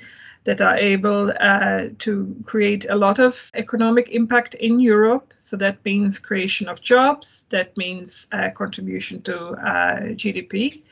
that 0.45 0.61
are 0.61 0.77
able 0.77 1.33
uh, 1.39 1.89
to 1.99 2.37
create 2.45 2.87
a 2.89 2.95
lot 2.97 3.19
of 3.19 3.51
economic 3.55 4.09
impact 4.11 4.55
in 4.55 4.81
Europe. 4.81 5.35
So 5.39 5.57
that 5.59 5.85
means 5.85 6.19
creation 6.19 6.69
of 6.69 6.81
jobs, 6.81 7.47
that 7.51 7.77
means 7.77 8.29
uh, 8.33 8.51
contribution 8.51 9.21
to 9.23 9.39
uh, 9.39 10.01
GDP, 10.17 10.83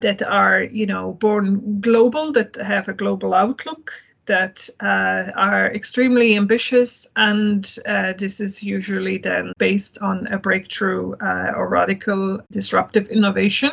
that 0.00 0.22
are, 0.22 0.62
you 0.62 0.86
know, 0.86 1.14
born 1.14 1.80
global, 1.80 2.32
that 2.32 2.54
have 2.56 2.88
a 2.88 2.94
global 2.94 3.34
outlook, 3.34 3.92
that 4.26 4.68
uh, 4.80 5.30
are 5.34 5.72
extremely 5.72 6.36
ambitious, 6.36 7.08
and 7.16 7.78
uh, 7.86 8.12
this 8.18 8.40
is 8.40 8.62
usually 8.62 9.18
then 9.18 9.52
based 9.58 9.98
on 9.98 10.26
a 10.28 10.38
breakthrough 10.38 11.14
uh, 11.14 11.52
or 11.56 11.68
radical 11.68 12.40
disruptive 12.50 13.08
innovation 13.08 13.72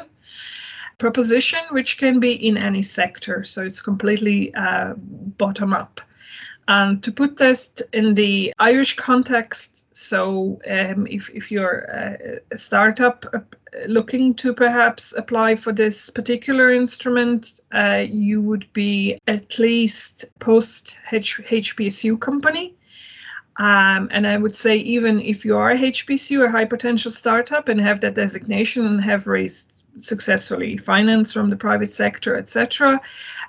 proposition, 0.97 1.59
which 1.71 1.97
can 1.97 2.19
be 2.19 2.33
in 2.47 2.57
any 2.57 2.81
sector. 2.81 3.43
So 3.43 3.63
it's 3.63 3.81
completely 3.81 4.53
uh, 4.53 4.93
bottom 4.95 5.73
up. 5.73 6.01
And 6.67 7.03
to 7.03 7.11
put 7.11 7.37
this 7.37 7.71
in 7.91 8.15
the 8.15 8.53
Irish 8.57 8.95
context, 8.95 9.85
so 9.95 10.59
um, 10.69 11.07
if, 11.07 11.29
if 11.29 11.51
you're 11.51 12.41
a 12.51 12.57
startup 12.57 13.25
uh, 13.33 13.39
looking 13.87 14.33
to 14.35 14.53
perhaps 14.53 15.13
apply 15.13 15.57
for 15.57 15.73
this 15.73 16.09
particular 16.09 16.71
instrument, 16.71 17.59
uh, 17.73 18.03
you 18.07 18.41
would 18.41 18.71
be 18.71 19.19
at 19.27 19.59
least 19.59 20.25
post 20.39 20.97
HPSU 21.11 22.19
company. 22.19 22.75
Um, 23.57 24.09
and 24.11 24.25
I 24.25 24.37
would 24.37 24.55
say 24.55 24.77
even 24.77 25.19
if 25.19 25.45
you 25.45 25.57
are 25.57 25.71
a 25.71 25.77
HPSU, 25.77 26.45
a 26.45 26.51
high 26.51 26.65
potential 26.65 27.11
startup, 27.11 27.69
and 27.69 27.79
have 27.81 28.01
that 28.01 28.15
designation 28.15 28.85
and 28.85 29.01
have 29.01 29.27
raised 29.27 29.73
successfully 29.99 30.77
finance 30.77 31.33
from 31.33 31.49
the 31.49 31.55
private 31.55 31.93
sector, 31.93 32.35
etc., 32.35 32.99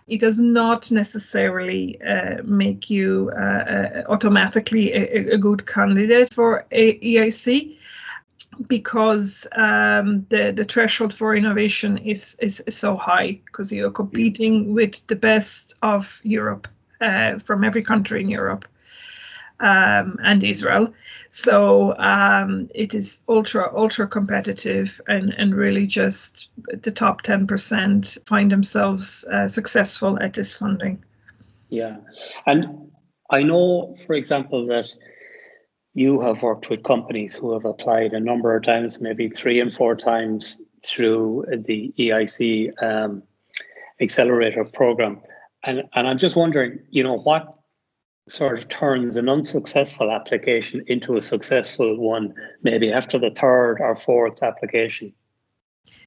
it 0.06 0.20
does 0.20 0.38
not 0.38 0.90
necessarily 0.90 2.00
uh, 2.02 2.42
make 2.44 2.90
you 2.90 3.30
uh, 3.34 3.40
uh 3.40 4.02
automatically 4.08 4.92
a, 4.92 5.34
a, 5.34 5.38
good 5.38 5.66
candidate 5.66 6.32
for 6.32 6.66
EIC 6.70 7.76
because 8.68 9.46
um, 9.52 10.26
the 10.28 10.52
the 10.52 10.64
threshold 10.64 11.12
for 11.12 11.34
innovation 11.34 11.99
is 11.99 12.37
is, 12.40 12.61
is 12.61 12.76
so 12.76 12.96
high 12.96 13.40
because 13.46 13.73
you're 13.73 13.90
competing 13.90 14.75
with 14.75 15.06
the 15.06 15.16
best 15.16 15.75
of 15.82 16.20
Europe 16.23 16.68
uh, 17.00 17.38
from 17.38 17.64
every 17.64 17.82
country 17.82 18.20
in 18.20 18.28
Europe 18.28 18.66
um, 19.61 20.18
and 20.23 20.42
Israel. 20.42 20.92
So 21.28 21.96
um, 21.96 22.68
it 22.75 22.94
is 22.94 23.20
ultra 23.28 23.70
ultra 23.75 24.06
competitive, 24.06 25.00
and 25.06 25.32
and 25.32 25.54
really 25.54 25.87
just 25.87 26.50
the 26.66 26.92
top 26.92 27.23
ten 27.23 27.46
percent 27.46 28.18
find 28.26 28.50
themselves 28.50 29.25
uh, 29.25 29.49
successful 29.49 30.18
at 30.20 30.34
this 30.34 30.54
funding. 30.54 31.04
Yeah, 31.68 31.96
and 32.46 32.90
I 33.30 33.42
know, 33.42 33.94
for 34.06 34.14
example, 34.14 34.66
that 34.66 34.94
you 35.94 36.20
have 36.20 36.42
worked 36.42 36.68
with 36.68 36.82
companies 36.82 37.34
who 37.34 37.52
have 37.52 37.64
applied 37.64 38.12
a 38.12 38.20
number 38.20 38.54
of 38.56 38.64
times, 38.64 39.00
maybe 39.00 39.28
three 39.28 39.61
and 39.61 39.73
four 39.73 39.94
times 39.94 40.62
through 40.84 41.46
the 41.66 41.94
EIC 41.99 42.82
um, 42.82 43.23
accelerator 44.00 44.64
program. 44.64 45.20
And, 45.62 45.84
and 45.94 46.06
I'm 46.06 46.18
just 46.18 46.37
wondering, 46.37 46.80
you 46.90 47.04
know, 47.04 47.18
what 47.18 47.54
sort 48.28 48.59
of 48.59 48.69
turns 48.69 49.16
an 49.16 49.28
unsuccessful 49.28 50.11
application 50.11 50.85
into 50.87 51.16
a 51.16 51.21
successful 51.21 51.99
one, 51.99 52.35
maybe 52.62 52.93
after 52.93 53.19
the 53.19 53.31
third 53.31 53.78
or 53.81 53.95
fourth 53.95 54.43
application? 54.43 55.12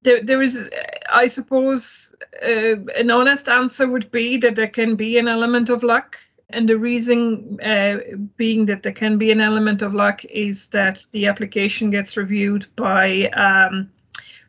There, 0.03 0.23
there 0.23 0.41
is, 0.41 0.69
I 1.11 1.27
suppose, 1.27 2.15
uh, 2.41 2.77
an 2.97 3.11
honest 3.11 3.47
answer 3.47 3.87
would 3.87 4.09
be 4.11 4.37
that 4.37 4.55
there 4.55 4.67
can 4.67 4.95
be 4.95 5.17
an 5.19 5.27
element 5.27 5.69
of 5.69 5.83
luck. 5.83 6.17
And 6.49 6.67
the 6.67 6.77
reason 6.77 7.59
uh, 7.61 7.97
being 8.37 8.65
that 8.67 8.81
there 8.81 8.93
can 8.93 9.17
be 9.17 9.31
an 9.31 9.41
element 9.41 9.81
of 9.81 9.93
luck 9.93 10.23
is 10.25 10.67
that 10.67 11.05
the 11.11 11.27
application 11.27 11.91
gets 11.91 12.17
reviewed 12.17 12.65
by 12.75 13.27
um, 13.29 13.91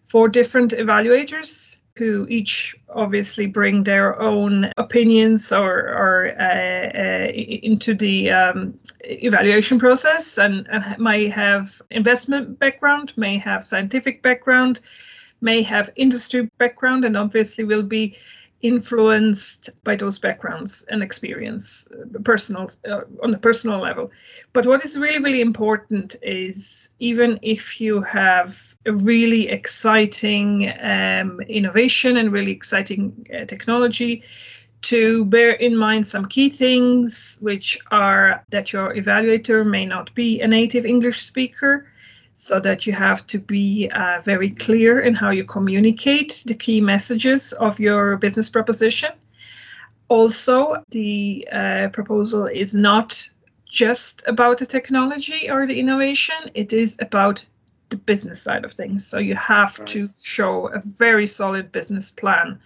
four 0.04 0.28
different 0.28 0.72
evaluators 0.72 1.78
who 1.98 2.26
each 2.30 2.76
obviously 2.88 3.46
bring 3.46 3.82
their 3.82 4.20
own 4.22 4.70
opinions 4.76 5.52
or, 5.52 5.78
or 5.80 6.32
uh, 6.38 6.44
uh, 6.44 7.28
into 7.28 7.92
the 7.94 8.30
um, 8.30 8.78
evaluation 9.00 9.78
process 9.80 10.38
and, 10.38 10.68
and 10.70 10.98
may 10.98 11.26
have 11.26 11.82
investment 11.90 12.58
background, 12.58 13.12
may 13.16 13.36
have 13.36 13.64
scientific 13.64 14.22
background, 14.22 14.80
may 15.40 15.62
have 15.62 15.90
industry 15.96 16.48
background, 16.58 17.04
and 17.04 17.16
obviously 17.16 17.64
will 17.64 17.82
be 17.82 18.16
influenced 18.60 19.70
by 19.84 19.94
those 19.94 20.18
backgrounds 20.18 20.84
and 20.90 21.02
experience 21.02 21.88
uh, 21.92 22.18
personal 22.24 22.70
uh, 22.88 23.02
on 23.22 23.32
a 23.32 23.38
personal 23.38 23.78
level. 23.78 24.10
But 24.52 24.66
what 24.66 24.84
is 24.84 24.98
really 24.98 25.22
really 25.22 25.40
important 25.40 26.16
is 26.22 26.88
even 26.98 27.38
if 27.42 27.80
you 27.80 28.02
have 28.02 28.74
a 28.84 28.92
really 28.92 29.48
exciting 29.48 30.72
um, 30.80 31.40
innovation 31.42 32.16
and 32.16 32.32
really 32.32 32.52
exciting 32.52 33.26
uh, 33.32 33.44
technology 33.44 34.24
to 34.80 35.24
bear 35.24 35.52
in 35.52 35.76
mind 35.76 36.06
some 36.06 36.26
key 36.26 36.50
things, 36.50 37.38
which 37.40 37.78
are 37.90 38.44
that 38.50 38.72
your 38.72 38.94
evaluator 38.94 39.66
may 39.66 39.84
not 39.84 40.14
be 40.14 40.40
a 40.40 40.46
native 40.46 40.86
English 40.86 41.22
speaker, 41.22 41.86
so 42.40 42.60
that 42.60 42.86
you 42.86 42.92
have 42.92 43.26
to 43.26 43.36
be 43.36 43.90
uh, 43.92 44.20
very 44.24 44.50
clear 44.50 45.00
in 45.00 45.12
how 45.12 45.30
you 45.30 45.42
communicate 45.42 46.44
the 46.46 46.54
key 46.54 46.80
messages 46.80 47.52
of 47.52 47.80
your 47.80 48.16
business 48.16 48.48
proposition. 48.48 49.10
Also, 50.06 50.76
the 50.90 51.48
uh, 51.50 51.88
proposal 51.88 52.46
is 52.46 52.74
not 52.74 53.28
just 53.68 54.22
about 54.28 54.58
the 54.58 54.66
technology 54.66 55.50
or 55.50 55.66
the 55.66 55.80
innovation, 55.80 56.36
it 56.54 56.72
is 56.72 56.96
about 57.00 57.44
the 57.88 57.96
business 57.96 58.40
side 58.40 58.64
of 58.64 58.72
things. 58.72 59.04
So 59.04 59.18
you 59.18 59.34
have 59.34 59.76
right. 59.76 59.88
to 59.88 60.08
show 60.22 60.68
a 60.68 60.78
very 60.78 61.26
solid 61.26 61.72
business 61.72 62.12
plan 62.12 62.60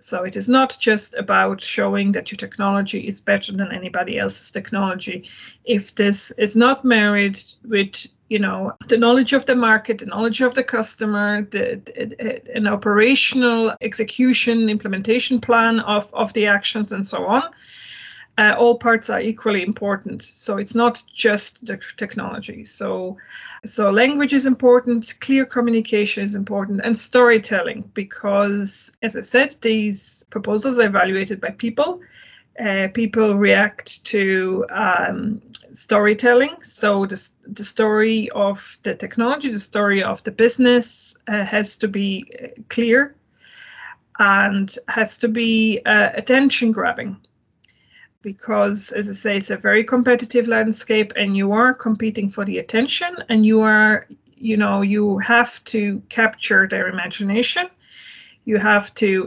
so 0.00 0.24
it 0.24 0.36
is 0.36 0.48
not 0.48 0.76
just 0.80 1.14
about 1.14 1.60
showing 1.60 2.12
that 2.12 2.32
your 2.32 2.36
technology 2.36 3.06
is 3.06 3.20
better 3.20 3.52
than 3.52 3.70
anybody 3.70 4.18
else's 4.18 4.50
technology. 4.50 5.28
If 5.64 5.94
this 5.94 6.30
is 6.32 6.56
not 6.56 6.84
married 6.84 7.42
with, 7.62 8.06
you 8.30 8.38
know, 8.38 8.72
the 8.86 8.96
knowledge 8.96 9.32
of 9.32 9.44
the 9.44 9.56
market, 9.56 9.98
the 9.98 10.06
knowledge 10.06 10.40
of 10.40 10.54
the 10.54 10.62
customer, 10.62 11.42
the, 11.42 11.82
the, 11.84 12.56
an 12.56 12.68
operational 12.68 13.74
execution 13.80 14.70
implementation 14.70 15.40
plan 15.40 15.80
of, 15.80 16.14
of 16.14 16.32
the 16.32 16.46
actions 16.46 16.92
and 16.92 17.04
so 17.04 17.26
on, 17.26 17.42
uh, 18.38 18.54
all 18.56 18.78
parts 18.78 19.10
are 19.10 19.20
equally 19.20 19.64
important. 19.64 20.22
So 20.22 20.58
it's 20.58 20.76
not 20.76 21.02
just 21.12 21.66
the 21.66 21.80
technology. 21.96 22.64
So, 22.64 23.18
so 23.66 23.90
language 23.90 24.32
is 24.32 24.46
important, 24.46 25.12
clear 25.20 25.44
communication 25.44 26.22
is 26.22 26.36
important, 26.36 26.82
and 26.84 26.96
storytelling 26.96 27.90
because, 27.94 28.96
as 29.02 29.16
I 29.16 29.22
said, 29.22 29.56
these 29.60 30.24
proposals 30.30 30.78
are 30.78 30.86
evaluated 30.86 31.40
by 31.40 31.50
people. 31.50 32.00
Uh, 32.58 32.88
people 32.92 33.34
react 33.36 34.04
to 34.04 34.66
um, 34.70 35.40
storytelling. 35.72 36.62
So 36.62 37.06
the, 37.06 37.28
the 37.46 37.64
story 37.64 38.30
of 38.30 38.78
the 38.82 38.94
technology, 38.94 39.50
the 39.50 39.58
story 39.58 40.02
of 40.02 40.22
the 40.24 40.30
business 40.30 41.16
uh, 41.26 41.44
has 41.44 41.78
to 41.78 41.88
be 41.88 42.30
uh, 42.42 42.60
clear 42.68 43.14
and 44.18 44.74
has 44.88 45.18
to 45.18 45.28
be 45.28 45.80
uh, 45.84 46.10
attention 46.14 46.72
grabbing 46.72 47.16
because 48.22 48.92
as 48.92 49.08
I 49.08 49.12
say, 49.12 49.36
it's 49.36 49.50
a 49.50 49.56
very 49.56 49.84
competitive 49.84 50.46
landscape 50.46 51.12
and 51.16 51.36
you 51.36 51.52
are 51.52 51.72
competing 51.72 52.28
for 52.30 52.44
the 52.44 52.58
attention 52.58 53.16
and 53.28 53.44
you 53.46 53.60
are, 53.60 54.06
you 54.36 54.56
know, 54.56 54.82
you 54.82 55.18
have 55.18 55.62
to 55.66 56.02
capture 56.08 56.68
their 56.68 56.88
imagination. 56.88 57.68
You 58.44 58.58
have 58.58 58.92
to 58.94 59.26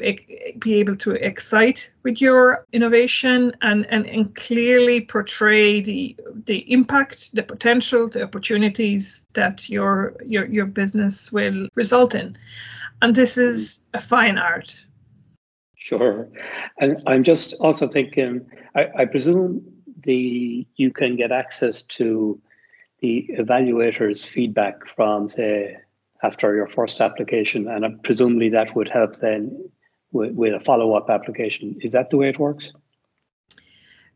be 0.60 0.76
able 0.76 0.96
to 0.98 1.12
excite 1.12 1.92
with 2.04 2.20
your 2.20 2.66
innovation 2.74 3.56
and, 3.62 3.86
and, 3.90 4.06
and 4.06 4.36
clearly 4.36 5.02
portray 5.02 5.82
the 5.82 6.18
the 6.46 6.72
impact, 6.72 7.34
the 7.34 7.44
potential, 7.44 8.10
the 8.10 8.24
opportunities 8.24 9.26
that 9.34 9.70
your 9.70 10.16
your 10.26 10.46
your 10.48 10.66
business 10.66 11.32
will 11.32 11.68
result 11.76 12.16
in. 12.16 12.38
And 13.02 13.16
this 13.16 13.38
is 13.38 13.82
a 13.94 14.02
fine 14.02 14.38
art 14.38 14.86
Sure. 15.84 16.30
And 16.80 16.98
I'm 17.08 17.24
just 17.24 17.56
also 17.60 17.90
thinking, 17.90 18.50
I, 18.74 18.88
I, 19.00 19.06
presume 19.06 19.66
the 20.02 20.66
you 20.78 20.92
can 20.92 21.18
get 21.18 21.34
access 21.34 21.82
to 21.98 22.42
the 23.02 23.30
evaluator's 23.38 24.24
feedback 24.24 24.88
from, 24.88 25.28
say, 25.28 25.76
after 26.24 26.56
your 26.56 26.68
first 26.68 27.02
application, 27.02 27.68
and 27.68 28.02
presumably 28.04 28.50
that 28.50 28.76
would 28.76 28.88
help 28.88 29.18
then 29.18 29.70
with, 30.12 30.32
with 30.34 30.54
a 30.54 30.60
follow-up 30.60 31.10
application. 31.10 31.78
Is 31.82 31.92
that 31.92 32.10
the 32.10 32.18
way 32.18 32.30
it 32.30 32.40
works? 32.40 32.74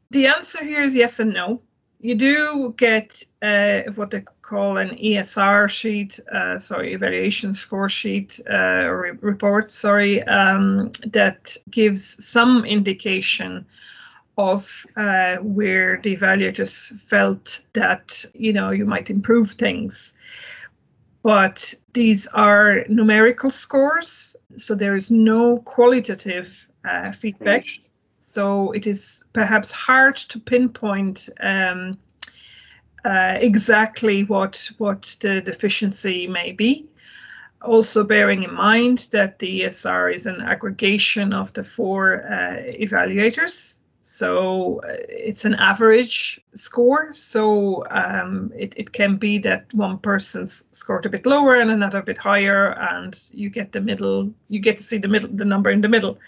The 0.10 0.28
answer 0.28 0.64
here 0.64 0.82
is 0.82 0.96
yes 0.96 1.20
and 1.20 1.34
no 1.34 1.62
you 2.00 2.16
do 2.16 2.74
get 2.78 3.24
uh, 3.42 3.82
what 3.96 4.12
they 4.12 4.22
call 4.42 4.78
an 4.78 4.90
ESR 4.90 5.70
sheet, 5.70 6.20
uh, 6.32 6.60
sorry, 6.60 6.94
evaluation 6.94 7.54
score 7.54 7.90
sheet 7.90 8.40
uh, 8.50 8.86
or 8.86 9.18
report, 9.22 9.70
sorry, 9.70 10.24
um, 10.24 10.92
that 11.08 11.58
gives 11.70 12.24
some 12.24 12.66
indication 12.66 13.66
of 14.38 14.86
uh, 14.96 15.38
where 15.38 16.00
the 16.04 16.16
evaluators 16.16 17.00
felt 17.02 17.62
that 17.74 18.24
you 18.36 18.54
know 18.54 18.72
you 18.72 18.86
might 18.86 19.10
improve 19.10 19.52
things. 19.52 20.16
But 21.28 21.74
these 21.92 22.26
are 22.28 22.86
numerical 22.88 23.50
scores, 23.50 24.38
so 24.56 24.76
there 24.76 24.96
is 24.96 25.12
no 25.12 25.58
qualitative 25.58 26.66
uh, 26.86 27.12
feedback. 27.12 27.66
So 28.22 28.72
it 28.72 28.88
is 28.88 29.26
perhaps 29.34 29.70
hard 29.70 30.16
to 30.30 30.40
pinpoint 30.40 31.28
um, 31.42 32.00
uh, 33.04 33.40
exactly 33.42 34.24
what 34.24 34.72
what 34.78 35.18
the 35.20 35.42
deficiency 35.42 36.28
may 36.28 36.54
be. 36.54 36.86
Also 37.62 38.06
bearing 38.06 38.44
in 38.44 38.54
mind 38.54 39.10
that 39.12 39.38
the 39.40 39.64
ESR 39.64 40.16
is 40.16 40.28
an 40.28 40.40
aggregation 40.40 41.34
of 41.34 41.52
the 41.52 41.64
four 41.64 42.24
uh, 42.24 42.72
evaluators. 42.72 43.80
So 44.10 44.80
uh, 44.86 44.96
it's 45.10 45.44
an 45.44 45.56
average 45.56 46.40
score. 46.54 47.14
So 47.14 47.84
um, 47.90 48.54
it, 48.58 48.74
it 48.78 48.94
can 48.94 49.18
be 49.18 49.38
that 49.40 49.66
one 49.74 49.98
person's 49.98 50.70
scored 50.72 51.06
a 51.06 51.10
bit 51.10 51.26
lower 51.26 51.56
and 51.56 51.70
another 51.70 52.00
a 52.00 52.04
bit 52.04 52.18
higher, 52.18 52.72
and 52.72 53.22
you 53.32 53.50
get 53.50 53.74
the 53.74 53.82
middle. 53.82 54.34
You 54.48 54.62
get 54.62 54.78
to 54.78 54.84
see 54.84 54.98
the 54.98 55.10
middle, 55.10 55.30
the 55.34 55.44
number 55.44 55.70
in 55.70 55.82
the 55.82 55.90
middle. 55.90 56.20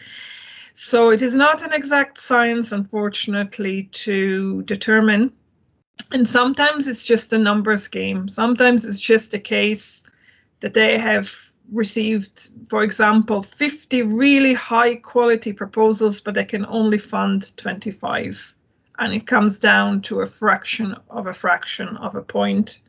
So 0.73 1.11
it 1.11 1.21
is 1.21 1.33
not 1.33 1.61
an 1.61 1.71
exact 1.71 2.19
science, 2.19 2.73
unfortunately, 2.73 3.83
to 3.83 4.61
determine. 4.63 5.31
And 6.11 6.27
sometimes 6.27 6.89
it's 6.89 7.05
just 7.05 7.31
a 7.31 7.37
numbers 7.37 7.87
game. 7.87 8.27
Sometimes 8.27 8.83
it's 8.83 8.99
just 8.99 9.33
a 9.33 9.39
case 9.39 10.03
that 10.59 10.73
they 10.73 10.97
have 10.97 11.48
received, 11.71 12.49
for 12.69 12.83
example, 12.83 13.43
50 13.43 14.03
really 14.03 14.53
high 14.53 14.95
quality 14.95 15.53
proposals, 15.53 16.21
but 16.21 16.33
they 16.33 16.45
can 16.45 16.65
only 16.65 16.97
fund 16.97 17.55
25. 17.57 18.53
And 18.97 19.13
it 19.13 19.27
comes 19.27 19.59
down 19.59 20.01
to 20.03 20.21
a 20.21 20.25
fraction 20.25 20.95
of 21.09 21.27
a 21.27 21.33
fraction 21.33 21.97
of 21.97 22.15
a 22.15 22.21
point 22.21 22.81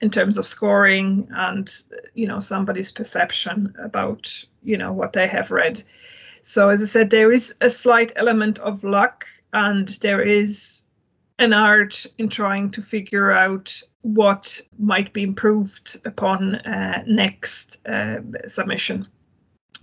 in 0.00 0.10
terms 0.10 0.36
of 0.36 0.44
scoring 0.44 1.28
and 1.30 1.72
you 2.12 2.26
know 2.26 2.40
somebody's 2.40 2.90
perception 2.90 3.72
about 3.78 4.44
you 4.64 4.76
know 4.76 4.92
what 4.92 5.12
they 5.12 5.28
have 5.28 5.52
read 5.52 5.80
so, 6.42 6.70
as 6.70 6.82
I 6.82 6.86
said, 6.86 7.10
there 7.10 7.32
is 7.32 7.54
a 7.60 7.70
slight 7.70 8.12
element 8.16 8.58
of 8.58 8.82
luck, 8.82 9.26
and 9.52 9.88
there 10.00 10.20
is 10.20 10.82
an 11.42 11.52
art 11.52 12.06
in 12.18 12.28
trying 12.28 12.70
to 12.70 12.82
figure 12.82 13.30
out 13.30 13.82
what 14.00 14.60
might 14.78 15.12
be 15.12 15.22
improved 15.22 16.00
upon 16.04 16.54
uh, 16.54 17.02
next 17.06 17.86
uh, 17.86 18.20
submission 18.46 19.08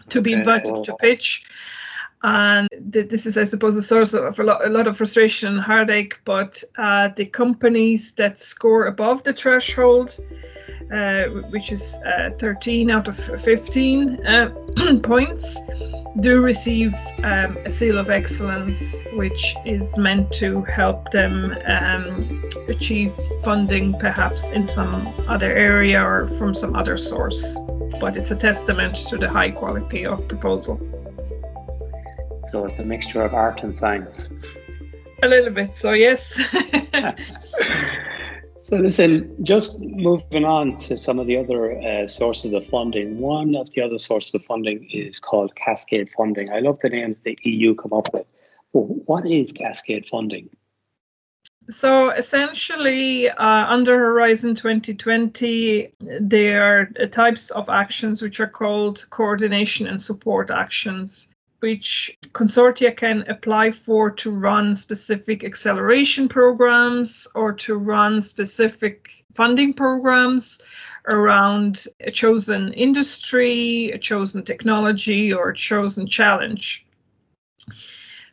to 0.10 0.22
be 0.22 0.34
invited 0.34 0.86
to 0.86 0.96
pitch. 0.96 1.46
And 2.22 2.68
th- 2.92 3.10
this 3.10 3.26
is, 3.26 3.38
I 3.38 3.46
suppose, 3.46 3.76
a 3.78 3.82
source 3.82 4.14
of 4.14 4.40
a 4.40 4.44
lot, 4.44 4.66
a 4.66 4.70
lot 4.70 4.88
of 4.88 4.98
frustration 4.98 5.54
and 5.54 5.62
heartache. 5.62 6.20
But 6.26 6.64
uh, 6.78 7.10
the 7.16 7.26
companies 7.26 8.12
that 8.14 8.40
score 8.40 8.88
above 8.88 9.24
the 9.24 9.34
threshold, 9.34 10.20
uh, 10.94 11.24
which 11.52 11.72
is 11.72 12.00
uh, 12.06 12.32
13 12.38 12.92
out 12.92 13.08
of 13.08 13.18
15 13.18 14.26
uh, 14.26 14.50
points, 15.04 15.60
do 16.20 16.42
receive 16.42 16.94
um, 17.24 17.58
a 17.64 17.72
seal 17.72 17.98
of 17.98 18.10
excellence, 18.10 19.02
which 19.14 19.56
is 19.66 19.98
meant 19.98 20.32
to 20.34 20.64
help 20.64 21.12
them 21.12 21.56
um, 21.66 22.44
achieve 22.68 23.14
funding 23.44 23.98
perhaps 23.98 24.50
in 24.50 24.66
some 24.66 25.08
other 25.30 25.52
area 25.52 26.04
or 26.04 26.28
from 26.28 26.54
some 26.54 26.76
other 26.76 26.98
source. 26.98 27.62
But 28.02 28.18
it's 28.18 28.32
a 28.32 28.36
testament 28.36 28.96
to 29.08 29.18
the 29.18 29.30
high 29.30 29.52
quality 29.52 30.06
of 30.06 30.28
proposal. 30.28 30.99
So 32.52 32.66
it's 32.66 32.80
a 32.80 32.84
mixture 32.84 33.22
of 33.22 33.34
art 33.34 33.64
and 33.64 33.76
science. 33.76 34.30
A 35.24 35.28
little 35.28 35.52
bit, 35.52 35.76
so 35.76 35.94
yes. 35.94 36.40
So 38.62 38.76
listen, 38.76 39.36
just 39.42 39.80
moving 39.82 40.44
on 40.44 40.78
to 40.80 40.98
some 40.98 41.18
of 41.18 41.28
the 41.28 41.38
other 41.38 41.80
uh, 41.82 42.08
sources 42.08 42.52
of 42.52 42.68
funding. 42.68 43.18
One 43.18 43.56
of 43.56 43.72
the 43.72 43.82
other 43.82 43.98
sources 43.98 44.36
of 44.36 44.44
funding 44.44 44.88
is 44.92 45.22
called 45.22 45.56
Cascade 45.56 46.12
funding. 46.12 46.52
I 46.52 46.60
love 46.60 46.78
the 46.82 46.90
names 46.90 47.22
the 47.22 47.38
EU 47.44 47.74
come 47.74 47.94
up 47.94 48.10
with. 48.12 48.26
But 48.74 48.82
what 48.82 49.26
is 49.26 49.54
Cascade 49.54 50.06
funding? 50.08 50.50
So 51.70 52.10
essentially, 52.10 53.30
uh, 53.30 53.66
under 53.74 53.98
Horizon 53.98 54.56
2020, 54.56 55.94
there 56.20 56.62
are 56.62 56.86
types 57.08 57.52
of 57.52 57.70
actions 57.70 58.22
which 58.22 58.42
are 58.42 58.48
called 58.48 59.06
coordination 59.10 59.88
and 59.88 60.02
support 60.02 60.52
actions 60.52 61.29
which 61.60 62.18
consortia 62.32 62.96
can 62.96 63.24
apply 63.28 63.72
for 63.72 64.12
to 64.12 64.32
run 64.32 64.76
specific 64.76 65.44
acceleration 65.44 66.30
programs 66.30 67.28
or 67.36 67.54
to 67.54 67.76
run 67.76 68.22
specific 68.22 69.26
funding 69.34 69.74
programs 69.74 70.62
around 71.10 71.86
a 72.00 72.12
chosen 72.12 72.74
industry, 72.74 73.92
a 73.92 73.98
chosen 73.98 74.44
technology, 74.44 75.34
or 75.34 75.50
a 75.50 75.56
chosen 75.56 76.08
challenge. 76.08 76.86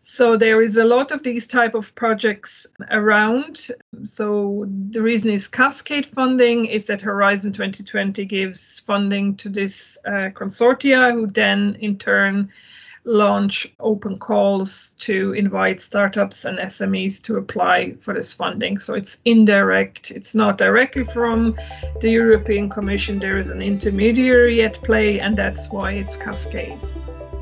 So 0.09 0.37
there 0.37 0.63
is 0.63 0.77
a 0.77 0.85
lot 0.85 1.11
of 1.11 1.25
these 1.25 1.49
type 1.49 1.75
of 1.75 1.93
projects 1.97 2.69
around. 2.93 3.69
So 4.05 4.67
the 4.91 5.03
reason 5.03 5.33
is 5.33 5.49
cascade 5.49 6.07
funding 6.07 6.67
is 6.67 6.87
that 6.87 7.01
Horizon 7.01 7.53
2020 7.53 8.25
gives 8.25 8.79
funding 8.79 9.35
to 9.39 9.49
this 9.49 9.99
uh, 10.07 10.31
consortia, 10.33 11.13
who 11.13 11.27
then 11.27 11.77
in 11.81 11.99
turn 11.99 12.53
launch 13.07 13.73
open 13.79 14.19
calls 14.19 14.95
to 14.99 15.33
invite 15.33 15.81
startups 15.81 16.45
and 16.45 16.59
SMEs 16.59 17.23
to 17.23 17.37
apply 17.37 17.95
for 18.01 18.13
this 18.13 18.33
funding. 18.33 18.79
So 18.79 18.95
it's 18.95 19.23
indirect, 19.25 20.11
it's 20.11 20.35
not 20.35 20.59
directly 20.59 21.05
from 21.05 21.57
the 22.01 22.11
European 22.11 22.69
Commission. 22.69 23.21
There 23.21 23.39
is 23.39 23.51
an 23.51 23.63
intermediary 23.63 24.63
at 24.63 24.83
play, 24.83 25.21
and 25.21 25.39
that's 25.39 25.71
why 25.71 25.93
it's 25.93 26.17
Cascade. 26.17 26.81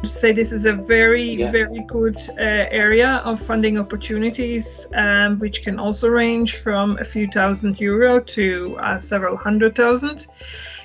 To 0.02 0.10
say 0.10 0.32
this 0.32 0.52
is 0.52 0.66
a 0.66 0.74
very, 0.74 1.36
yeah. 1.36 1.50
very 1.50 1.82
good 1.88 2.18
uh, 2.32 2.68
area 2.70 3.22
of 3.24 3.40
funding 3.40 3.78
opportunities, 3.78 4.86
um, 4.94 5.38
which 5.38 5.62
can 5.62 5.78
also 5.78 6.10
range 6.10 6.58
from 6.58 6.98
a 6.98 7.04
few 7.04 7.26
thousand 7.28 7.80
euro 7.80 8.20
to 8.20 8.76
uh, 8.80 9.00
several 9.00 9.38
hundred 9.38 9.74
thousand. 9.74 10.26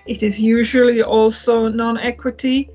It 0.06 0.24
is 0.24 0.42
usually 0.42 1.02
also 1.04 1.68
non 1.68 1.98
equity. 1.98 2.70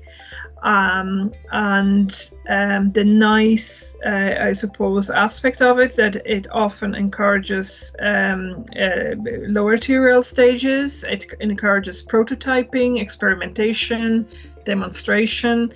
Um, 0.63 1.31
and 1.51 2.31
um, 2.49 2.91
the 2.91 3.03
nice, 3.03 3.95
uh, 4.05 4.35
I 4.39 4.53
suppose, 4.53 5.09
aspect 5.09 5.61
of 5.61 5.79
it 5.79 5.95
that 5.95 6.15
it 6.25 6.47
often 6.51 6.95
encourages 6.95 7.95
um, 7.99 8.65
uh, 8.75 9.15
lower 9.47 9.77
TRL 9.77 10.23
stages. 10.23 11.03
It 11.03 11.25
encourages 11.39 12.05
prototyping, 12.05 12.99
experimentation, 12.99 14.27
demonstration. 14.65 15.71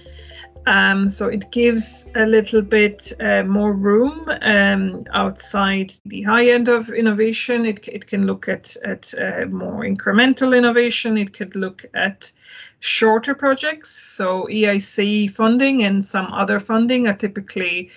Um, 0.66 1.10
so 1.10 1.28
it 1.28 1.52
gives 1.52 2.08
a 2.16 2.26
little 2.26 2.62
bit 2.62 3.12
uh, 3.20 3.44
more 3.44 3.74
room 3.74 4.30
um, 4.42 5.04
outside 5.14 5.94
the 6.06 6.22
high 6.24 6.50
end 6.50 6.68
of 6.68 6.90
innovation. 6.90 7.66
It, 7.66 7.88
it 7.88 8.08
can 8.08 8.26
look 8.28 8.48
at, 8.48 8.76
at 8.84 9.14
uh, 9.18 9.46
more 9.46 9.84
incremental 9.84 10.56
innovation. 10.56 11.18
It 11.18 11.34
could 11.34 11.56
look 11.56 11.86
at 11.94 12.32
shorter 12.80 13.36
projects. 13.36 13.90
So 13.90 14.48
EIC 14.50 15.32
funding 15.32 15.84
and 15.84 16.04
some 16.04 16.28
other 16.28 16.60
funding 16.60 17.08
are 17.08 17.14
typically 17.14 17.92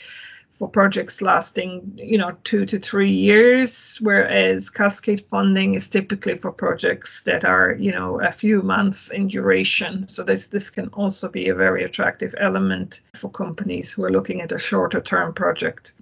for 0.55 0.68
projects 0.68 1.23
lasting, 1.23 1.92
you 1.97 2.18
know, 2.18 2.37
two 2.45 2.66
to 2.66 2.79
three 2.79 3.11
years, 3.11 3.99
whereas 4.01 4.71
cascade 4.71 5.21
funding 5.21 5.75
is 5.75 5.88
typically 5.88 6.37
for 6.37 6.53
projects 6.53 7.23
that 7.25 7.45
are, 7.45 7.75
you 7.79 7.90
know, 7.90 8.21
a 8.21 8.31
few 8.31 8.62
months 8.62 9.11
in 9.11 9.29
duration. 9.29 10.07
So 10.07 10.23
this 10.23 10.49
this 10.49 10.71
can 10.71 10.88
also 10.88 11.29
be 11.29 11.49
a 11.49 11.55
very 11.55 11.83
attractive 11.85 12.35
element 12.38 13.01
for 13.14 13.31
companies 13.31 13.92
who 13.92 14.05
are 14.05 14.11
looking 14.12 14.40
at 14.40 14.53
a 14.53 14.59
shorter 14.59 15.01
term 15.01 15.33
project. 15.33 15.95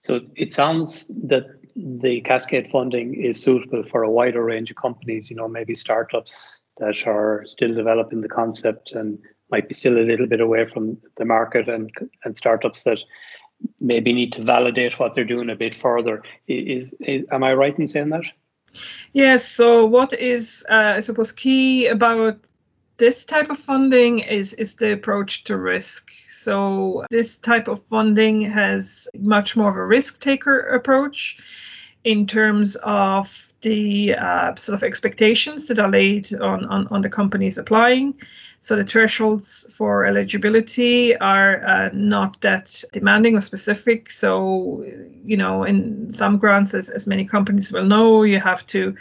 So 0.00 0.20
it 0.34 0.52
sounds 0.52 1.06
that 1.28 1.46
the 1.74 2.20
cascade 2.20 2.68
funding 2.68 3.14
is 3.14 3.42
suitable 3.42 3.84
for 3.84 4.02
a 4.02 4.10
wider 4.10 4.44
range 4.44 4.70
of 4.70 4.76
companies, 4.76 5.30
you 5.30 5.36
know, 5.36 5.48
maybe 5.48 5.74
startups 5.74 6.61
that 6.78 7.06
are 7.06 7.44
still 7.46 7.74
developing 7.74 8.20
the 8.20 8.28
concept 8.28 8.92
and 8.92 9.18
might 9.50 9.68
be 9.68 9.74
still 9.74 9.98
a 9.98 10.08
little 10.08 10.26
bit 10.26 10.40
away 10.40 10.64
from 10.64 10.98
the 11.18 11.24
market 11.24 11.68
and 11.68 11.90
and 12.24 12.36
startups 12.36 12.84
that 12.84 12.98
maybe 13.80 14.12
need 14.12 14.32
to 14.32 14.42
validate 14.42 14.98
what 14.98 15.14
they're 15.14 15.24
doing 15.24 15.50
a 15.50 15.56
bit 15.56 15.74
further. 15.74 16.22
Is, 16.48 16.94
is 17.00 17.24
am 17.30 17.44
I 17.44 17.54
right 17.54 17.78
in 17.78 17.86
saying 17.86 18.10
that? 18.10 18.24
Yes. 19.12 19.46
So 19.46 19.86
what 19.86 20.12
is 20.14 20.64
uh, 20.68 20.94
I 20.96 21.00
suppose 21.00 21.32
key 21.32 21.86
about 21.86 22.38
this 22.96 23.24
type 23.24 23.50
of 23.50 23.58
funding 23.58 24.20
is 24.20 24.52
is 24.54 24.76
the 24.76 24.92
approach 24.92 25.44
to 25.44 25.56
risk. 25.56 26.10
So 26.30 27.04
this 27.10 27.36
type 27.36 27.68
of 27.68 27.82
funding 27.82 28.40
has 28.42 29.08
much 29.18 29.56
more 29.56 29.70
of 29.70 29.76
a 29.76 29.86
risk 29.86 30.20
taker 30.20 30.58
approach 30.60 31.40
in 32.04 32.26
terms 32.26 32.76
of 32.76 33.51
the 33.62 34.14
uh, 34.14 34.54
sort 34.56 34.74
of 34.74 34.82
expectations 34.82 35.66
that 35.66 35.78
are 35.78 35.90
laid 35.90 36.32
on, 36.40 36.64
on, 36.66 36.86
on 36.88 37.02
the 37.02 37.08
companies 37.08 37.58
applying. 37.58 38.14
So 38.60 38.76
the 38.76 38.84
thresholds 38.84 39.66
for 39.72 40.04
eligibility 40.04 41.16
are 41.16 41.64
uh, 41.64 41.90
not 41.92 42.40
that 42.42 42.84
demanding 42.92 43.36
or 43.36 43.40
specific. 43.40 44.10
So, 44.10 44.84
you 45.24 45.36
know, 45.36 45.64
in 45.64 46.10
some 46.12 46.38
grants, 46.38 46.74
as, 46.74 46.88
as 46.90 47.06
many 47.06 47.24
companies 47.24 47.72
will 47.72 47.86
know, 47.86 48.22
you 48.22 48.38
have 48.38 48.64
to 48.68 48.94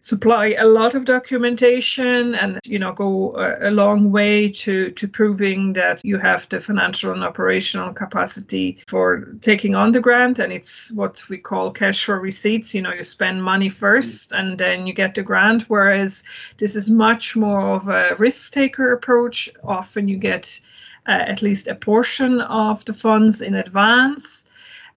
supply 0.00 0.54
a 0.58 0.66
lot 0.66 0.94
of 0.94 1.04
documentation 1.04 2.34
and 2.34 2.58
you 2.64 2.78
know 2.78 2.92
go 2.92 3.34
a, 3.36 3.68
a, 3.68 3.70
long 3.70 4.10
way 4.12 4.48
to 4.48 4.90
to 4.90 5.08
proving 5.08 5.72
that 5.72 6.04
you 6.04 6.18
have 6.18 6.48
the 6.48 6.60
financial 6.60 7.12
and 7.12 7.24
operational 7.24 7.92
capacity 7.92 8.78
for 8.86 9.34
taking 9.42 9.74
on 9.74 9.92
the 9.92 10.00
grant. 10.00 10.38
And 10.38 10.52
it's 10.52 10.90
what 10.92 11.22
we 11.28 11.38
call 11.38 11.70
cash 11.70 12.04
for 12.04 12.18
receipts. 12.18 12.74
You 12.74 12.82
know 12.82 12.92
you 12.92 13.04
spend 13.04 13.42
money 13.42 13.68
first 13.68 14.32
and 14.32 14.58
then 14.58 14.86
you 14.86 14.92
get 14.92 15.14
the 15.14 15.22
grant. 15.22 15.64
Whereas 15.68 16.24
this 16.58 16.76
is 16.76 16.90
much 16.90 17.36
more 17.36 17.74
of 17.74 17.88
a 17.88 18.14
risk 18.18 18.52
taker 18.52 18.92
approach. 18.92 19.50
Often 19.64 20.08
you 20.08 20.18
get 20.18 20.60
uh, 21.06 21.12
at 21.12 21.42
least 21.42 21.68
a 21.68 21.74
portion 21.74 22.40
of 22.40 22.84
the 22.84 22.94
funds 22.94 23.42
in 23.42 23.54
advance 23.54 24.46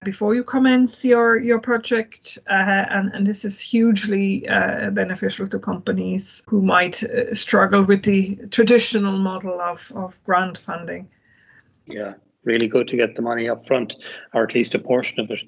before 0.04 0.34
you 0.34 0.42
commence 0.42 1.04
your 1.04 1.38
your 1.38 1.60
project 1.60 2.38
uh, 2.48 2.84
and, 2.90 3.12
and 3.12 3.26
this 3.26 3.44
is 3.44 3.60
hugely 3.60 4.48
uh, 4.48 4.90
beneficial 4.90 5.46
to 5.46 5.58
companies 5.58 6.42
who 6.48 6.62
might 6.62 7.02
uh, 7.02 7.34
struggle 7.34 7.82
with 7.82 8.02
the 8.04 8.36
traditional 8.50 9.18
model 9.18 9.60
of, 9.60 9.92
of 9.94 10.22
grant 10.24 10.56
funding. 10.56 11.08
Yeah 11.86 12.14
really 12.44 12.68
good 12.68 12.88
to 12.88 12.96
get 12.96 13.14
the 13.14 13.22
money 13.22 13.48
up 13.48 13.64
front 13.66 13.96
or 14.32 14.44
at 14.44 14.54
least 14.54 14.74
a 14.74 14.78
portion 14.78 15.20
of 15.20 15.30
it. 15.30 15.42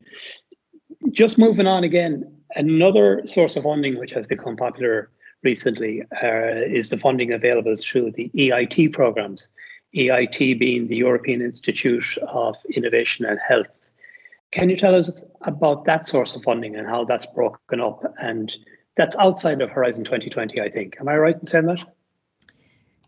Just 1.10 1.38
moving 1.38 1.66
on 1.66 1.84
again 1.84 2.30
another 2.54 3.22
source 3.24 3.56
of 3.56 3.62
funding 3.62 3.98
which 3.98 4.12
has 4.12 4.26
become 4.26 4.56
popular 4.56 5.10
recently 5.42 6.02
uh, 6.22 6.60
is 6.66 6.90
the 6.90 6.98
funding 6.98 7.32
available 7.32 7.74
through 7.76 8.10
the 8.12 8.30
EIT 8.36 8.92
programs 8.92 9.48
EIT 9.94 10.58
being 10.58 10.88
the 10.88 10.96
European 10.96 11.42
Institute 11.42 12.16
of 12.28 12.56
Innovation 12.74 13.24
and 13.24 13.38
Health 13.46 13.90
can 14.52 14.68
you 14.68 14.76
tell 14.76 14.94
us 14.94 15.24
about 15.40 15.86
that 15.86 16.06
source 16.06 16.36
of 16.36 16.42
funding 16.44 16.76
and 16.76 16.86
how 16.86 17.04
that's 17.04 17.26
broken 17.26 17.80
up? 17.80 18.04
And 18.18 18.54
that's 18.96 19.16
outside 19.16 19.60
of 19.62 19.70
Horizon 19.70 20.04
2020, 20.04 20.60
I 20.60 20.68
think. 20.68 20.96
Am 21.00 21.08
I 21.08 21.16
right 21.16 21.34
in 21.34 21.46
saying 21.46 21.66
that? 21.66 21.78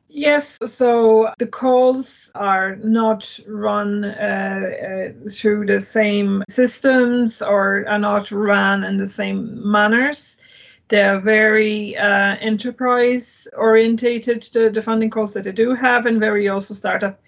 Yes, 0.09 0.59
so 0.65 1.33
the 1.39 1.47
calls 1.47 2.31
are 2.37 2.77
not 2.77 3.39
run 3.49 4.05
uh, 4.05 5.13
uh, 5.19 5.29
through 5.29 5.67
the 5.67 5.81
same 5.81 6.45
systems 6.49 7.43
or 7.43 7.85
are 7.89 7.99
not 7.99 8.31
run 8.31 8.85
in 8.85 8.97
the 8.97 9.09
same 9.09 9.71
manners. 9.71 10.41
They're 10.87 11.19
very 11.19 11.97
uh, 11.97 12.37
enterprise 12.37 13.49
orientated, 13.57 14.43
the, 14.53 14.71
the 14.71 14.83
funding 14.83 15.11
calls 15.11 15.33
that 15.33 15.45
they 15.45 15.53
do 15.53 15.75
have, 15.75 16.07
and 16.07 16.21
very 16.21 16.49
also 16.49 16.75
startup 16.75 17.21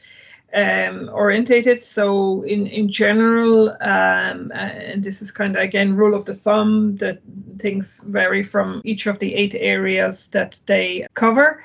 um, 0.57 1.11
orientated. 1.13 1.83
So 1.83 2.43
in 2.43 2.67
in 2.67 2.89
general, 2.89 3.71
um, 3.81 4.51
and 4.53 5.05
this 5.05 5.23
is 5.23 5.31
kind 5.31 5.55
of 5.55 5.63
again 5.63 5.95
rule 5.95 6.15
of 6.15 6.25
the 6.25 6.35
thumb 6.35 6.97
that 6.97 7.21
things 7.59 8.03
vary 8.07 8.43
from 8.43 8.81
each 8.85 9.07
of 9.07 9.19
the 9.19 9.35
eight 9.35 9.55
areas 9.55 10.29
that 10.29 10.59
they 10.67 11.07
cover. 11.15 11.63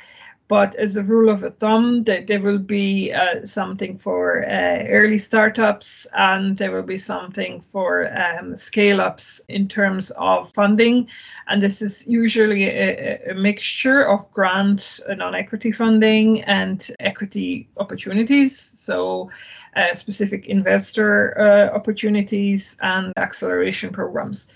But 0.51 0.75
as 0.75 0.97
a 0.97 1.03
rule 1.03 1.29
of 1.29 1.39
thumb, 1.59 2.03
there 2.03 2.41
will 2.41 2.57
be 2.57 3.13
uh, 3.13 3.45
something 3.45 3.97
for 3.97 4.43
uh, 4.43 4.83
early 4.89 5.17
startups 5.17 6.05
and 6.13 6.57
there 6.57 6.73
will 6.73 6.83
be 6.83 6.97
something 6.97 7.63
for 7.71 8.11
um, 8.13 8.57
scale 8.57 8.99
ups 8.99 9.39
in 9.47 9.69
terms 9.69 10.11
of 10.11 10.51
funding. 10.51 11.07
And 11.47 11.61
this 11.61 11.81
is 11.81 12.05
usually 12.05 12.65
a, 12.65 13.31
a 13.31 13.33
mixture 13.33 14.03
of 14.03 14.29
grant, 14.33 14.99
uh, 15.07 15.13
non 15.13 15.35
equity 15.35 15.71
funding, 15.71 16.41
and 16.41 16.85
equity 16.99 17.69
opportunities. 17.77 18.59
So, 18.59 19.31
uh, 19.77 19.93
specific 19.93 20.47
investor 20.47 21.39
uh, 21.39 21.73
opportunities 21.73 22.75
and 22.81 23.13
acceleration 23.15 23.93
programs 23.93 24.53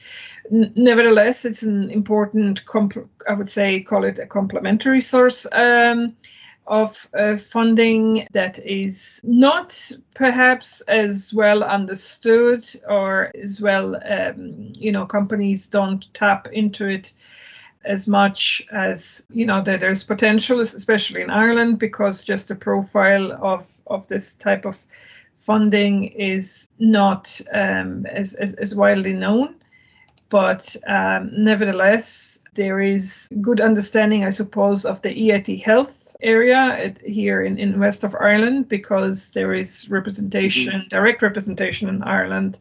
nevertheless, 0.49 1.45
it's 1.45 1.63
an 1.63 1.89
important, 1.89 2.65
comp- 2.65 3.09
I 3.27 3.33
would 3.33 3.49
say, 3.49 3.81
call 3.81 4.03
it 4.03 4.19
a 4.19 4.25
complementary 4.25 5.01
source 5.01 5.47
um, 5.51 6.15
of 6.67 7.07
uh, 7.17 7.37
funding 7.37 8.27
that 8.31 8.59
is 8.59 9.21
not 9.23 9.91
perhaps 10.13 10.81
as 10.81 11.33
well 11.33 11.63
understood 11.63 12.65
or 12.87 13.31
as 13.35 13.61
well, 13.61 13.95
um, 13.95 14.71
you 14.77 14.91
know, 14.91 15.05
companies 15.05 15.67
don't 15.67 16.11
tap 16.13 16.47
into 16.51 16.87
it 16.87 17.13
as 17.83 18.07
much 18.07 18.65
as 18.71 19.23
you 19.29 19.45
know 19.45 19.61
that 19.61 19.79
there's 19.79 20.03
potential 20.03 20.59
especially 20.59 21.21
in 21.21 21.29
Ireland 21.29 21.77
because 21.77 22.23
just 22.23 22.47
the 22.47 22.55
profile 22.55 23.31
of 23.31 23.71
of 23.85 24.07
this 24.07 24.33
type 24.33 24.65
of 24.65 24.83
funding 25.35 26.05
is 26.05 26.67
not 26.79 27.39
um, 27.53 28.07
as, 28.07 28.33
as, 28.33 28.55
as 28.55 28.75
widely 28.75 29.13
known 29.13 29.55
but 30.29 30.75
um, 30.87 31.31
nevertheless, 31.31 32.43
there 32.53 32.79
is 32.79 33.29
good 33.41 33.61
understanding, 33.61 34.23
I 34.23 34.29
suppose, 34.31 34.85
of 34.85 35.01
the 35.01 35.09
EIT 35.09 35.63
health 35.63 36.15
area 36.21 36.95
here 37.05 37.43
in, 37.43 37.57
in 37.57 37.79
west 37.79 38.03
of 38.03 38.15
Ireland 38.19 38.69
because 38.69 39.31
there 39.31 39.53
is 39.53 39.89
representation, 39.89 40.73
mm-hmm. 40.73 40.87
direct 40.87 41.21
representation 41.21 41.89
in 41.89 42.03
Ireland 42.03 42.59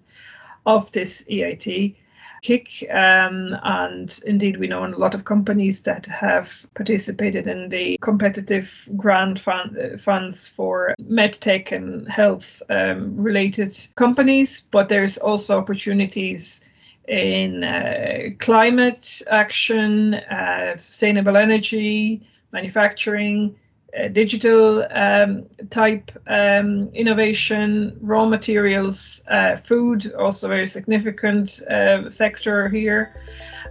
of 0.66 0.90
this 0.92 1.24
EIT. 1.30 1.96
KIC. 2.44 2.94
um, 2.94 3.56
and 3.62 4.20
indeed 4.26 4.58
we 4.58 4.66
know 4.66 4.84
in 4.84 4.92
a 4.92 4.98
lot 4.98 5.14
of 5.14 5.24
companies 5.24 5.82
that 5.82 6.04
have 6.04 6.66
participated 6.74 7.46
in 7.46 7.70
the 7.70 7.96
competitive 8.02 8.86
grant 8.96 9.38
fund, 9.38 9.78
uh, 9.78 9.96
funds 9.96 10.46
for 10.46 10.94
medtech 11.02 11.72
and 11.72 12.06
health 12.06 12.60
um, 12.68 13.16
related 13.16 13.74
companies, 13.94 14.60
but 14.70 14.90
there's 14.90 15.16
also 15.16 15.58
opportunities 15.58 16.60
in 17.08 17.64
uh, 17.64 18.30
climate 18.38 19.22
action, 19.30 20.14
uh, 20.14 20.76
sustainable 20.78 21.36
energy, 21.36 22.26
manufacturing, 22.52 23.56
uh, 23.98 24.08
digital 24.08 24.86
um, 24.90 25.44
type 25.70 26.10
um, 26.26 26.88
innovation, 26.94 27.96
raw 28.00 28.24
materials, 28.26 29.24
uh, 29.28 29.56
food, 29.56 30.12
also 30.14 30.46
a 30.46 30.50
very 30.50 30.66
significant 30.66 31.62
uh, 31.70 32.08
sector 32.08 32.68
here, 32.68 33.14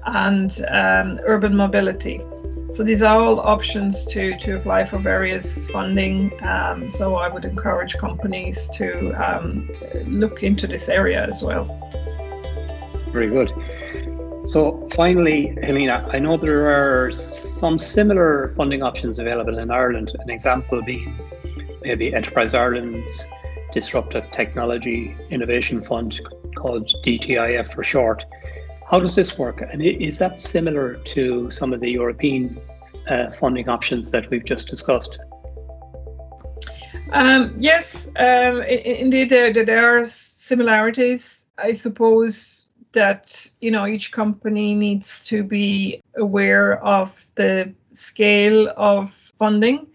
and 0.05 0.63
um, 0.69 1.19
urban 1.23 1.55
mobility. 1.55 2.21
So 2.71 2.83
these 2.83 3.03
are 3.03 3.21
all 3.21 3.39
options 3.39 4.05
to, 4.07 4.35
to 4.39 4.57
apply 4.57 4.85
for 4.85 4.97
various 4.97 5.69
funding. 5.69 6.33
Um, 6.43 6.89
so 6.89 7.15
I 7.15 7.27
would 7.27 7.45
encourage 7.45 7.97
companies 7.97 8.67
to 8.71 9.11
um, 9.13 9.69
look 10.07 10.41
into 10.41 10.65
this 10.65 10.89
area 10.89 11.27
as 11.27 11.43
well. 11.43 11.67
Very 13.13 13.29
good. 13.29 13.53
So 14.45 14.89
finally, 14.93 15.55
Helena, 15.63 16.09
I 16.11 16.19
know 16.19 16.35
there 16.35 16.67
are 16.67 17.11
some 17.11 17.79
similar 17.79 18.53
funding 18.57 18.83
options 18.83 19.19
available 19.19 19.59
in 19.59 19.71
Ireland. 19.71 20.11
An 20.19 20.29
example 20.29 20.81
being 20.81 21.17
maybe 21.81 22.13
Enterprise 22.13 22.53
Ireland's 22.53 23.27
Disruptive 23.71 24.29
Technology 24.31 25.15
Innovation 25.29 25.81
Fund, 25.81 26.19
called 26.55 26.87
DTIF 27.05 27.73
for 27.73 27.83
short. 27.83 28.25
How 28.89 28.99
does 28.99 29.15
this 29.15 29.37
work? 29.37 29.61
And 29.61 29.81
is 29.81 30.19
that 30.19 30.39
similar 30.39 30.95
to 30.95 31.49
some 31.49 31.71
of 31.71 31.79
the 31.79 31.89
European 31.89 32.59
uh, 33.09 33.31
funding 33.31 33.69
options 33.69 34.11
that 34.11 34.29
we've 34.29 34.45
just 34.45 34.67
discussed? 34.67 35.19
Um, 37.11 37.55
yes, 37.57 38.09
um, 38.17 38.61
indeed, 38.63 39.29
there, 39.29 39.53
there 39.53 39.97
are 39.97 40.05
similarities. 40.05 41.47
I 41.57 41.73
suppose 41.73 42.62
that 42.93 43.51
you 43.59 43.71
know 43.71 43.85
each 43.85 44.11
company 44.11 44.73
needs 44.73 45.23
to 45.27 45.43
be 45.43 46.01
aware 46.15 46.83
of 46.83 47.25
the 47.35 47.73
scale 47.91 48.71
of 48.75 49.11
funding 49.11 49.87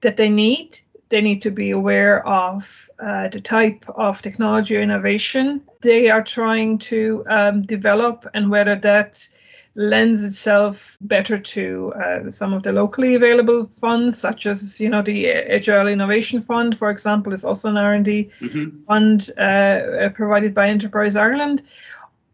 that 0.00 0.16
they 0.16 0.28
need 0.28 0.78
they 1.08 1.20
need 1.20 1.42
to 1.42 1.50
be 1.50 1.70
aware 1.70 2.26
of 2.26 2.90
uh, 2.98 3.28
the 3.28 3.40
type 3.40 3.84
of 3.88 4.20
technology 4.22 4.76
or 4.76 4.80
innovation 4.80 5.62
they 5.82 6.10
are 6.10 6.22
trying 6.22 6.78
to 6.78 7.24
um, 7.28 7.62
develop 7.62 8.26
and 8.34 8.50
whether 8.50 8.76
that 8.76 9.28
lends 9.76 10.24
itself 10.24 10.96
better 11.02 11.36
to 11.36 11.92
uh, 11.94 12.30
some 12.30 12.54
of 12.54 12.62
the 12.62 12.72
locally 12.72 13.14
available 13.14 13.66
funds 13.66 14.18
such 14.18 14.46
as 14.46 14.80
you 14.80 14.88
know 14.88 15.02
the 15.02 15.28
agile 15.30 15.86
innovation 15.86 16.40
fund 16.40 16.76
for 16.76 16.90
example 16.90 17.34
is 17.34 17.44
also 17.44 17.68
an 17.68 17.76
r&d 17.76 18.30
mm-hmm. 18.40 18.70
fund 18.84 19.30
uh, 19.38 20.08
provided 20.14 20.54
by 20.54 20.66
enterprise 20.68 21.14
ireland 21.14 21.62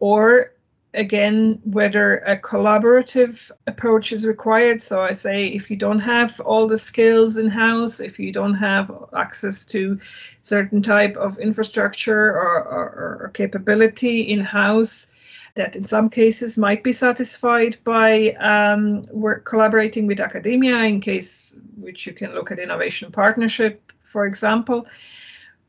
or 0.02 0.52
again 0.94 1.60
whether 1.64 2.18
a 2.18 2.36
collaborative 2.36 3.52
approach 3.68 4.10
is 4.12 4.26
required. 4.26 4.82
So 4.82 5.00
i 5.00 5.12
say 5.12 5.46
if 5.46 5.70
you 5.70 5.76
don't 5.76 6.00
have 6.00 6.40
all 6.40 6.66
the 6.66 6.76
skills 6.76 7.38
in 7.38 7.48
house 7.48 8.00
if 8.00 8.18
you 8.18 8.32
don't 8.32 8.54
have 8.54 8.90
access 9.16 9.64
to 9.66 10.00
certain 10.40 10.82
type 10.82 11.16
of 11.16 11.38
infrastructure 11.38 12.24
or, 12.42 12.54
or, 12.76 12.86
or 13.22 13.30
capability 13.32 14.32
in 14.32 14.40
house 14.40 15.06
that 15.54 15.76
in 15.76 15.84
some 15.84 16.10
cases 16.10 16.58
might 16.58 16.82
be 16.82 16.92
satisfied 16.92 17.76
by 17.84 18.32
um, 18.52 19.02
work 19.12 19.44
collaborating 19.44 20.08
with 20.08 20.18
academia 20.18 20.78
in 20.82 21.00
case 21.00 21.56
which 21.76 22.06
you 22.06 22.12
can 22.12 22.34
look 22.34 22.50
at 22.50 22.58
innovation 22.58 23.12
partnership 23.12 23.92
for 24.02 24.26
example 24.26 24.86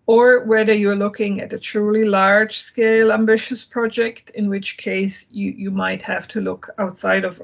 or 0.05 0.43
whether 0.45 0.73
you're 0.73 0.95
looking 0.95 1.41
at 1.41 1.53
a 1.53 1.59
truly 1.59 2.03
large 2.03 2.57
scale 2.57 3.11
ambitious 3.11 3.63
project, 3.63 4.31
in 4.31 4.49
which 4.49 4.77
case 4.77 5.27
you, 5.29 5.51
you 5.51 5.71
might 5.71 6.01
have 6.01 6.27
to 6.29 6.41
look 6.41 6.69
outside 6.77 7.23
of 7.23 7.41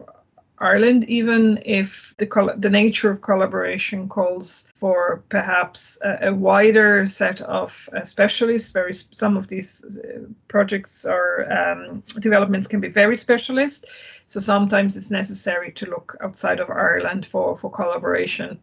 Ireland, 0.62 1.06
even 1.06 1.62
if 1.65 2.13
the, 2.17 2.56
the 2.58 2.69
nature 2.69 3.10
of 3.10 3.22
collaboration 3.22 4.10
calls 4.10 4.69
for 4.76 5.24
perhaps 5.30 6.02
a, 6.04 6.28
a 6.28 6.34
wider 6.34 7.06
set 7.06 7.39
of 7.41 7.88
uh, 7.95 8.04
specialists. 8.04 8.72
Very 8.72 8.93
some 8.93 9.38
of 9.38 9.48
these 9.48 9.98
uh, 9.98 10.26
projects 10.50 11.06
or 11.06 11.50
um, 11.52 12.04
developments 12.19 12.67
can 12.67 12.82
be 12.82 12.89
very 12.89 13.15
specialist, 13.15 13.86
so 14.26 14.39
sometimes 14.41 14.98
it's 14.98 15.12
necessary 15.12 15.72
to 15.74 15.89
look 15.89 16.17
outside 16.22 16.60
of 16.60 16.69
Ireland 16.69 17.26
for 17.26 17.56
for 17.56 17.72
collaboration. 17.72 18.60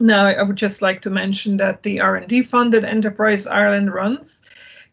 Now, 0.00 0.26
I 0.26 0.42
would 0.42 0.56
just 0.56 0.80
like 0.80 1.02
to 1.02 1.10
mention 1.10 1.58
that 1.58 1.82
the 1.82 2.00
R&D 2.00 2.44
fund 2.44 2.72
that 2.72 2.84
Enterprise 2.84 3.46
Ireland 3.46 3.92
runs 3.92 4.42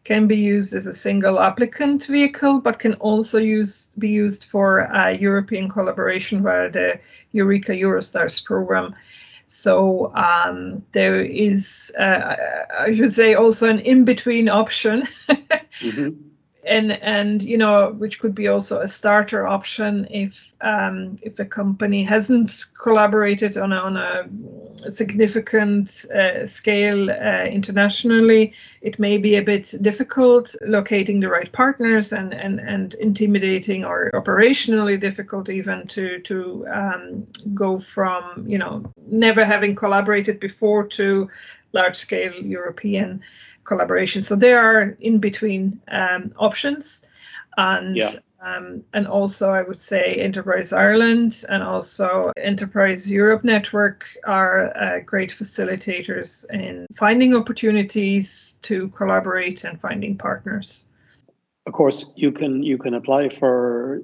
can 0.04 0.26
be 0.26 0.36
used 0.36 0.74
as 0.74 0.86
a 0.86 0.92
single 0.92 1.40
applicant 1.40 2.06
vehicle, 2.06 2.60
but 2.60 2.78
can 2.78 2.94
also 2.94 3.38
use, 3.38 3.92
be 3.98 4.10
used 4.10 4.44
for 4.44 4.94
uh, 4.94 5.08
European 5.08 5.68
collaboration 5.68 6.42
via 6.42 6.70
the 6.70 7.00
Eureka 7.32 7.72
Eurostars 7.72 8.44
program. 8.44 8.94
So 9.46 10.14
um, 10.14 10.84
there 10.92 11.22
is, 11.22 11.90
uh, 11.98 12.36
I 12.78 12.94
should 12.94 13.14
say, 13.14 13.34
also 13.34 13.70
an 13.70 13.78
in-between 13.78 14.50
option. 14.50 15.08
mm-hmm 15.28 16.28
and 16.68 16.92
and 16.92 17.42
you 17.42 17.56
know 17.56 17.92
which 17.92 18.20
could 18.20 18.34
be 18.34 18.48
also 18.48 18.80
a 18.80 18.88
starter 18.88 19.46
option 19.46 20.06
if 20.10 20.52
um, 20.60 21.16
if 21.22 21.38
a 21.38 21.44
company 21.44 22.02
hasn't 22.02 22.64
collaborated 22.80 23.56
on 23.56 23.72
a, 23.72 23.76
on 23.76 23.96
a 23.96 24.90
significant 24.90 26.04
uh, 26.14 26.46
scale 26.46 27.10
uh, 27.10 27.44
internationally 27.44 28.52
it 28.80 28.98
may 28.98 29.16
be 29.16 29.36
a 29.36 29.42
bit 29.42 29.74
difficult 29.80 30.54
locating 30.62 31.20
the 31.20 31.28
right 31.28 31.50
partners 31.52 32.12
and 32.12 32.34
and 32.34 32.60
and 32.60 32.94
intimidating 32.94 33.84
or 33.84 34.10
operationally 34.14 35.00
difficult 35.00 35.48
even 35.48 35.86
to 35.86 36.18
to 36.20 36.66
um, 36.72 37.26
go 37.54 37.78
from 37.78 38.44
you 38.46 38.58
know 38.58 38.84
never 39.06 39.44
having 39.44 39.74
collaborated 39.74 40.38
before 40.38 40.86
to 40.86 41.28
large 41.72 41.96
scale 41.96 42.34
European 42.34 43.20
collaboration. 43.68 44.22
So 44.22 44.34
there 44.34 44.58
are 44.58 44.96
in 44.98 45.18
between 45.18 45.80
um, 45.88 46.32
options, 46.36 47.06
and 47.56 47.96
yeah. 47.96 48.10
um, 48.40 48.82
and 48.94 49.06
also 49.06 49.52
I 49.52 49.62
would 49.62 49.80
say 49.80 50.14
Enterprise 50.14 50.72
Ireland 50.72 51.44
and 51.48 51.62
also 51.62 52.32
Enterprise 52.36 53.10
Europe 53.10 53.44
Network 53.44 54.06
are 54.26 54.76
uh, 54.76 55.00
great 55.00 55.30
facilitators 55.30 56.48
in 56.50 56.86
finding 56.96 57.36
opportunities 57.36 58.56
to 58.62 58.88
collaborate 58.88 59.64
and 59.64 59.80
finding 59.80 60.16
partners. 60.16 60.86
Of 61.66 61.72
course, 61.74 62.12
you 62.16 62.32
can 62.32 62.62
you 62.62 62.78
can 62.78 62.94
apply 62.94 63.28
for 63.28 64.02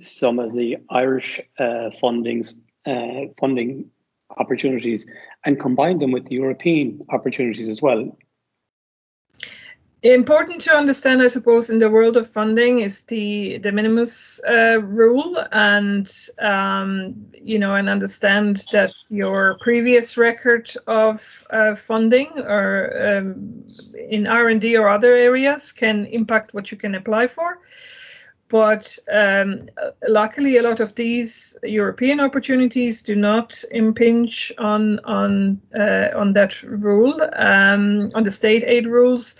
some 0.00 0.38
of 0.38 0.54
the 0.54 0.78
Irish 0.88 1.40
uh, 1.58 1.90
fundings 2.00 2.54
uh, 2.86 3.32
funding 3.38 3.90
opportunities 4.38 5.06
and 5.44 5.60
combine 5.60 5.98
them 5.98 6.10
with 6.10 6.24
the 6.28 6.36
European 6.36 7.02
opportunities 7.10 7.68
as 7.68 7.82
well 7.82 8.16
important 10.02 10.60
to 10.62 10.74
understand, 10.74 11.22
I 11.22 11.28
suppose, 11.28 11.70
in 11.70 11.78
the 11.78 11.88
world 11.88 12.16
of 12.16 12.28
funding 12.28 12.80
is 12.80 13.02
the 13.02 13.58
de 13.58 13.70
minimis 13.70 14.40
uh, 14.44 14.80
rule, 14.80 15.44
and 15.52 16.10
um, 16.40 17.26
you 17.32 17.58
know, 17.58 17.76
and 17.76 17.88
understand 17.88 18.64
that 18.72 18.90
your 19.10 19.56
previous 19.60 20.16
record 20.16 20.70
of 20.86 21.46
uh, 21.50 21.76
funding 21.76 22.30
or 22.38 23.18
um, 23.18 23.64
in 24.10 24.26
R 24.26 24.48
and 24.48 24.60
D 24.60 24.76
or 24.76 24.88
other 24.88 25.14
areas 25.14 25.70
can 25.70 26.06
impact 26.06 26.52
what 26.52 26.72
you 26.72 26.76
can 26.76 26.96
apply 26.96 27.28
for. 27.28 27.60
But 28.48 28.98
um, 29.10 29.68
luckily, 30.06 30.58
a 30.58 30.62
lot 30.62 30.80
of 30.80 30.94
these 30.96 31.56
European 31.62 32.20
opportunities 32.20 33.02
do 33.02 33.14
not 33.14 33.62
impinge 33.70 34.52
on 34.58 34.98
on 35.04 35.60
uh, 35.78 36.08
on 36.16 36.32
that 36.32 36.60
rule, 36.64 37.22
um, 37.34 38.10
on 38.14 38.24
the 38.24 38.30
state 38.32 38.64
aid 38.66 38.86
rules 38.86 39.36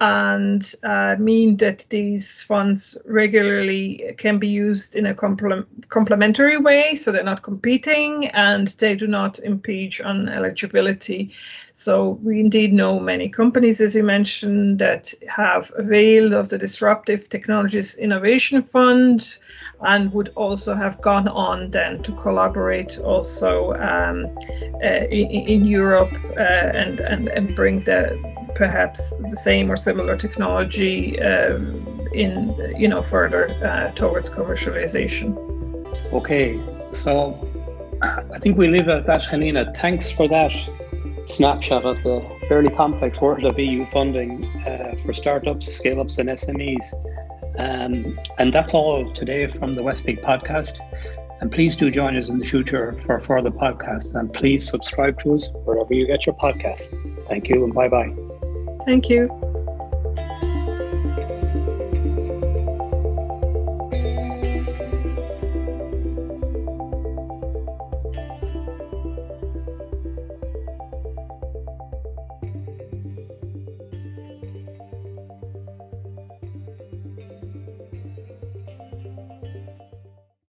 and 0.00 0.74
uh, 0.84 1.16
mean 1.18 1.56
that 1.56 1.84
these 1.90 2.42
funds 2.42 2.96
regularly 3.04 4.14
can 4.16 4.38
be 4.38 4.46
used 4.46 4.94
in 4.94 5.06
a 5.06 5.14
complementary 5.14 6.56
way, 6.56 6.94
so 6.94 7.10
they're 7.10 7.24
not 7.24 7.42
competing 7.42 8.28
and 8.28 8.68
they 8.78 8.94
do 8.94 9.08
not 9.08 9.40
impinge 9.40 10.00
on 10.00 10.28
eligibility. 10.28 11.32
So 11.72 12.18
we 12.22 12.40
indeed 12.40 12.72
know 12.72 13.00
many 13.00 13.28
companies, 13.28 13.80
as 13.80 13.94
you 13.94 14.04
mentioned, 14.04 14.78
that 14.78 15.14
have 15.28 15.72
availed 15.76 16.32
of 16.32 16.48
the 16.48 16.58
Disruptive 16.58 17.28
Technologies 17.28 17.94
Innovation 17.96 18.62
Fund 18.62 19.38
and 19.80 20.12
would 20.12 20.30
also 20.30 20.74
have 20.74 21.00
gone 21.00 21.28
on 21.28 21.70
then 21.70 22.02
to 22.02 22.12
collaborate 22.12 22.98
also 22.98 23.74
um, 23.74 24.26
uh, 24.82 25.06
in, 25.10 25.26
in, 25.30 25.64
Europe 25.66 26.16
uh, 26.36 26.40
and, 26.40 27.00
and, 27.00 27.28
and 27.28 27.54
bring 27.54 27.84
the 27.84 28.37
perhaps 28.54 29.16
the 29.16 29.36
same 29.36 29.70
or 29.70 29.76
similar 29.76 30.16
technology 30.16 31.20
um, 31.20 32.08
in 32.12 32.54
you 32.76 32.88
know 32.88 33.02
further 33.02 33.50
uh, 33.64 33.92
towards 33.92 34.30
commercialization. 34.30 35.36
Okay, 36.12 36.60
so 36.92 37.36
I 38.02 38.38
think 38.38 38.56
we 38.56 38.68
leave 38.68 38.88
it 38.88 38.94
at 38.94 39.06
that, 39.06 39.24
Helena. 39.24 39.72
Thanks 39.76 40.10
for 40.10 40.28
that 40.28 40.52
snapshot 41.24 41.84
of 41.84 42.02
the 42.02 42.20
fairly 42.48 42.70
complex 42.70 43.20
world 43.20 43.44
of 43.44 43.58
EU 43.58 43.84
funding 43.86 44.44
uh, 44.66 44.94
for 45.04 45.12
startups, 45.12 45.70
scale 45.70 46.00
ups, 46.00 46.18
and 46.18 46.28
SMEs. 46.30 46.94
Um, 47.58 48.18
and 48.38 48.52
that's 48.52 48.72
all 48.72 49.12
today 49.12 49.46
from 49.48 49.74
the 49.74 49.82
WestBIC 49.82 50.22
podcast. 50.22 50.78
And 51.40 51.52
please 51.52 51.76
do 51.76 51.90
join 51.90 52.16
us 52.16 52.30
in 52.30 52.38
the 52.38 52.46
future 52.46 52.92
for 52.92 53.20
further 53.20 53.50
podcasts. 53.50 54.18
And 54.18 54.32
please 54.32 54.68
subscribe 54.68 55.20
to 55.20 55.34
us 55.34 55.50
wherever 55.64 55.92
you 55.92 56.06
get 56.06 56.26
your 56.26 56.34
podcasts. 56.36 56.90
Thank 57.28 57.48
you 57.48 57.64
and 57.64 57.74
bye 57.74 57.88
bye. 57.88 58.37
Thank 58.84 59.08
you. 59.08 59.57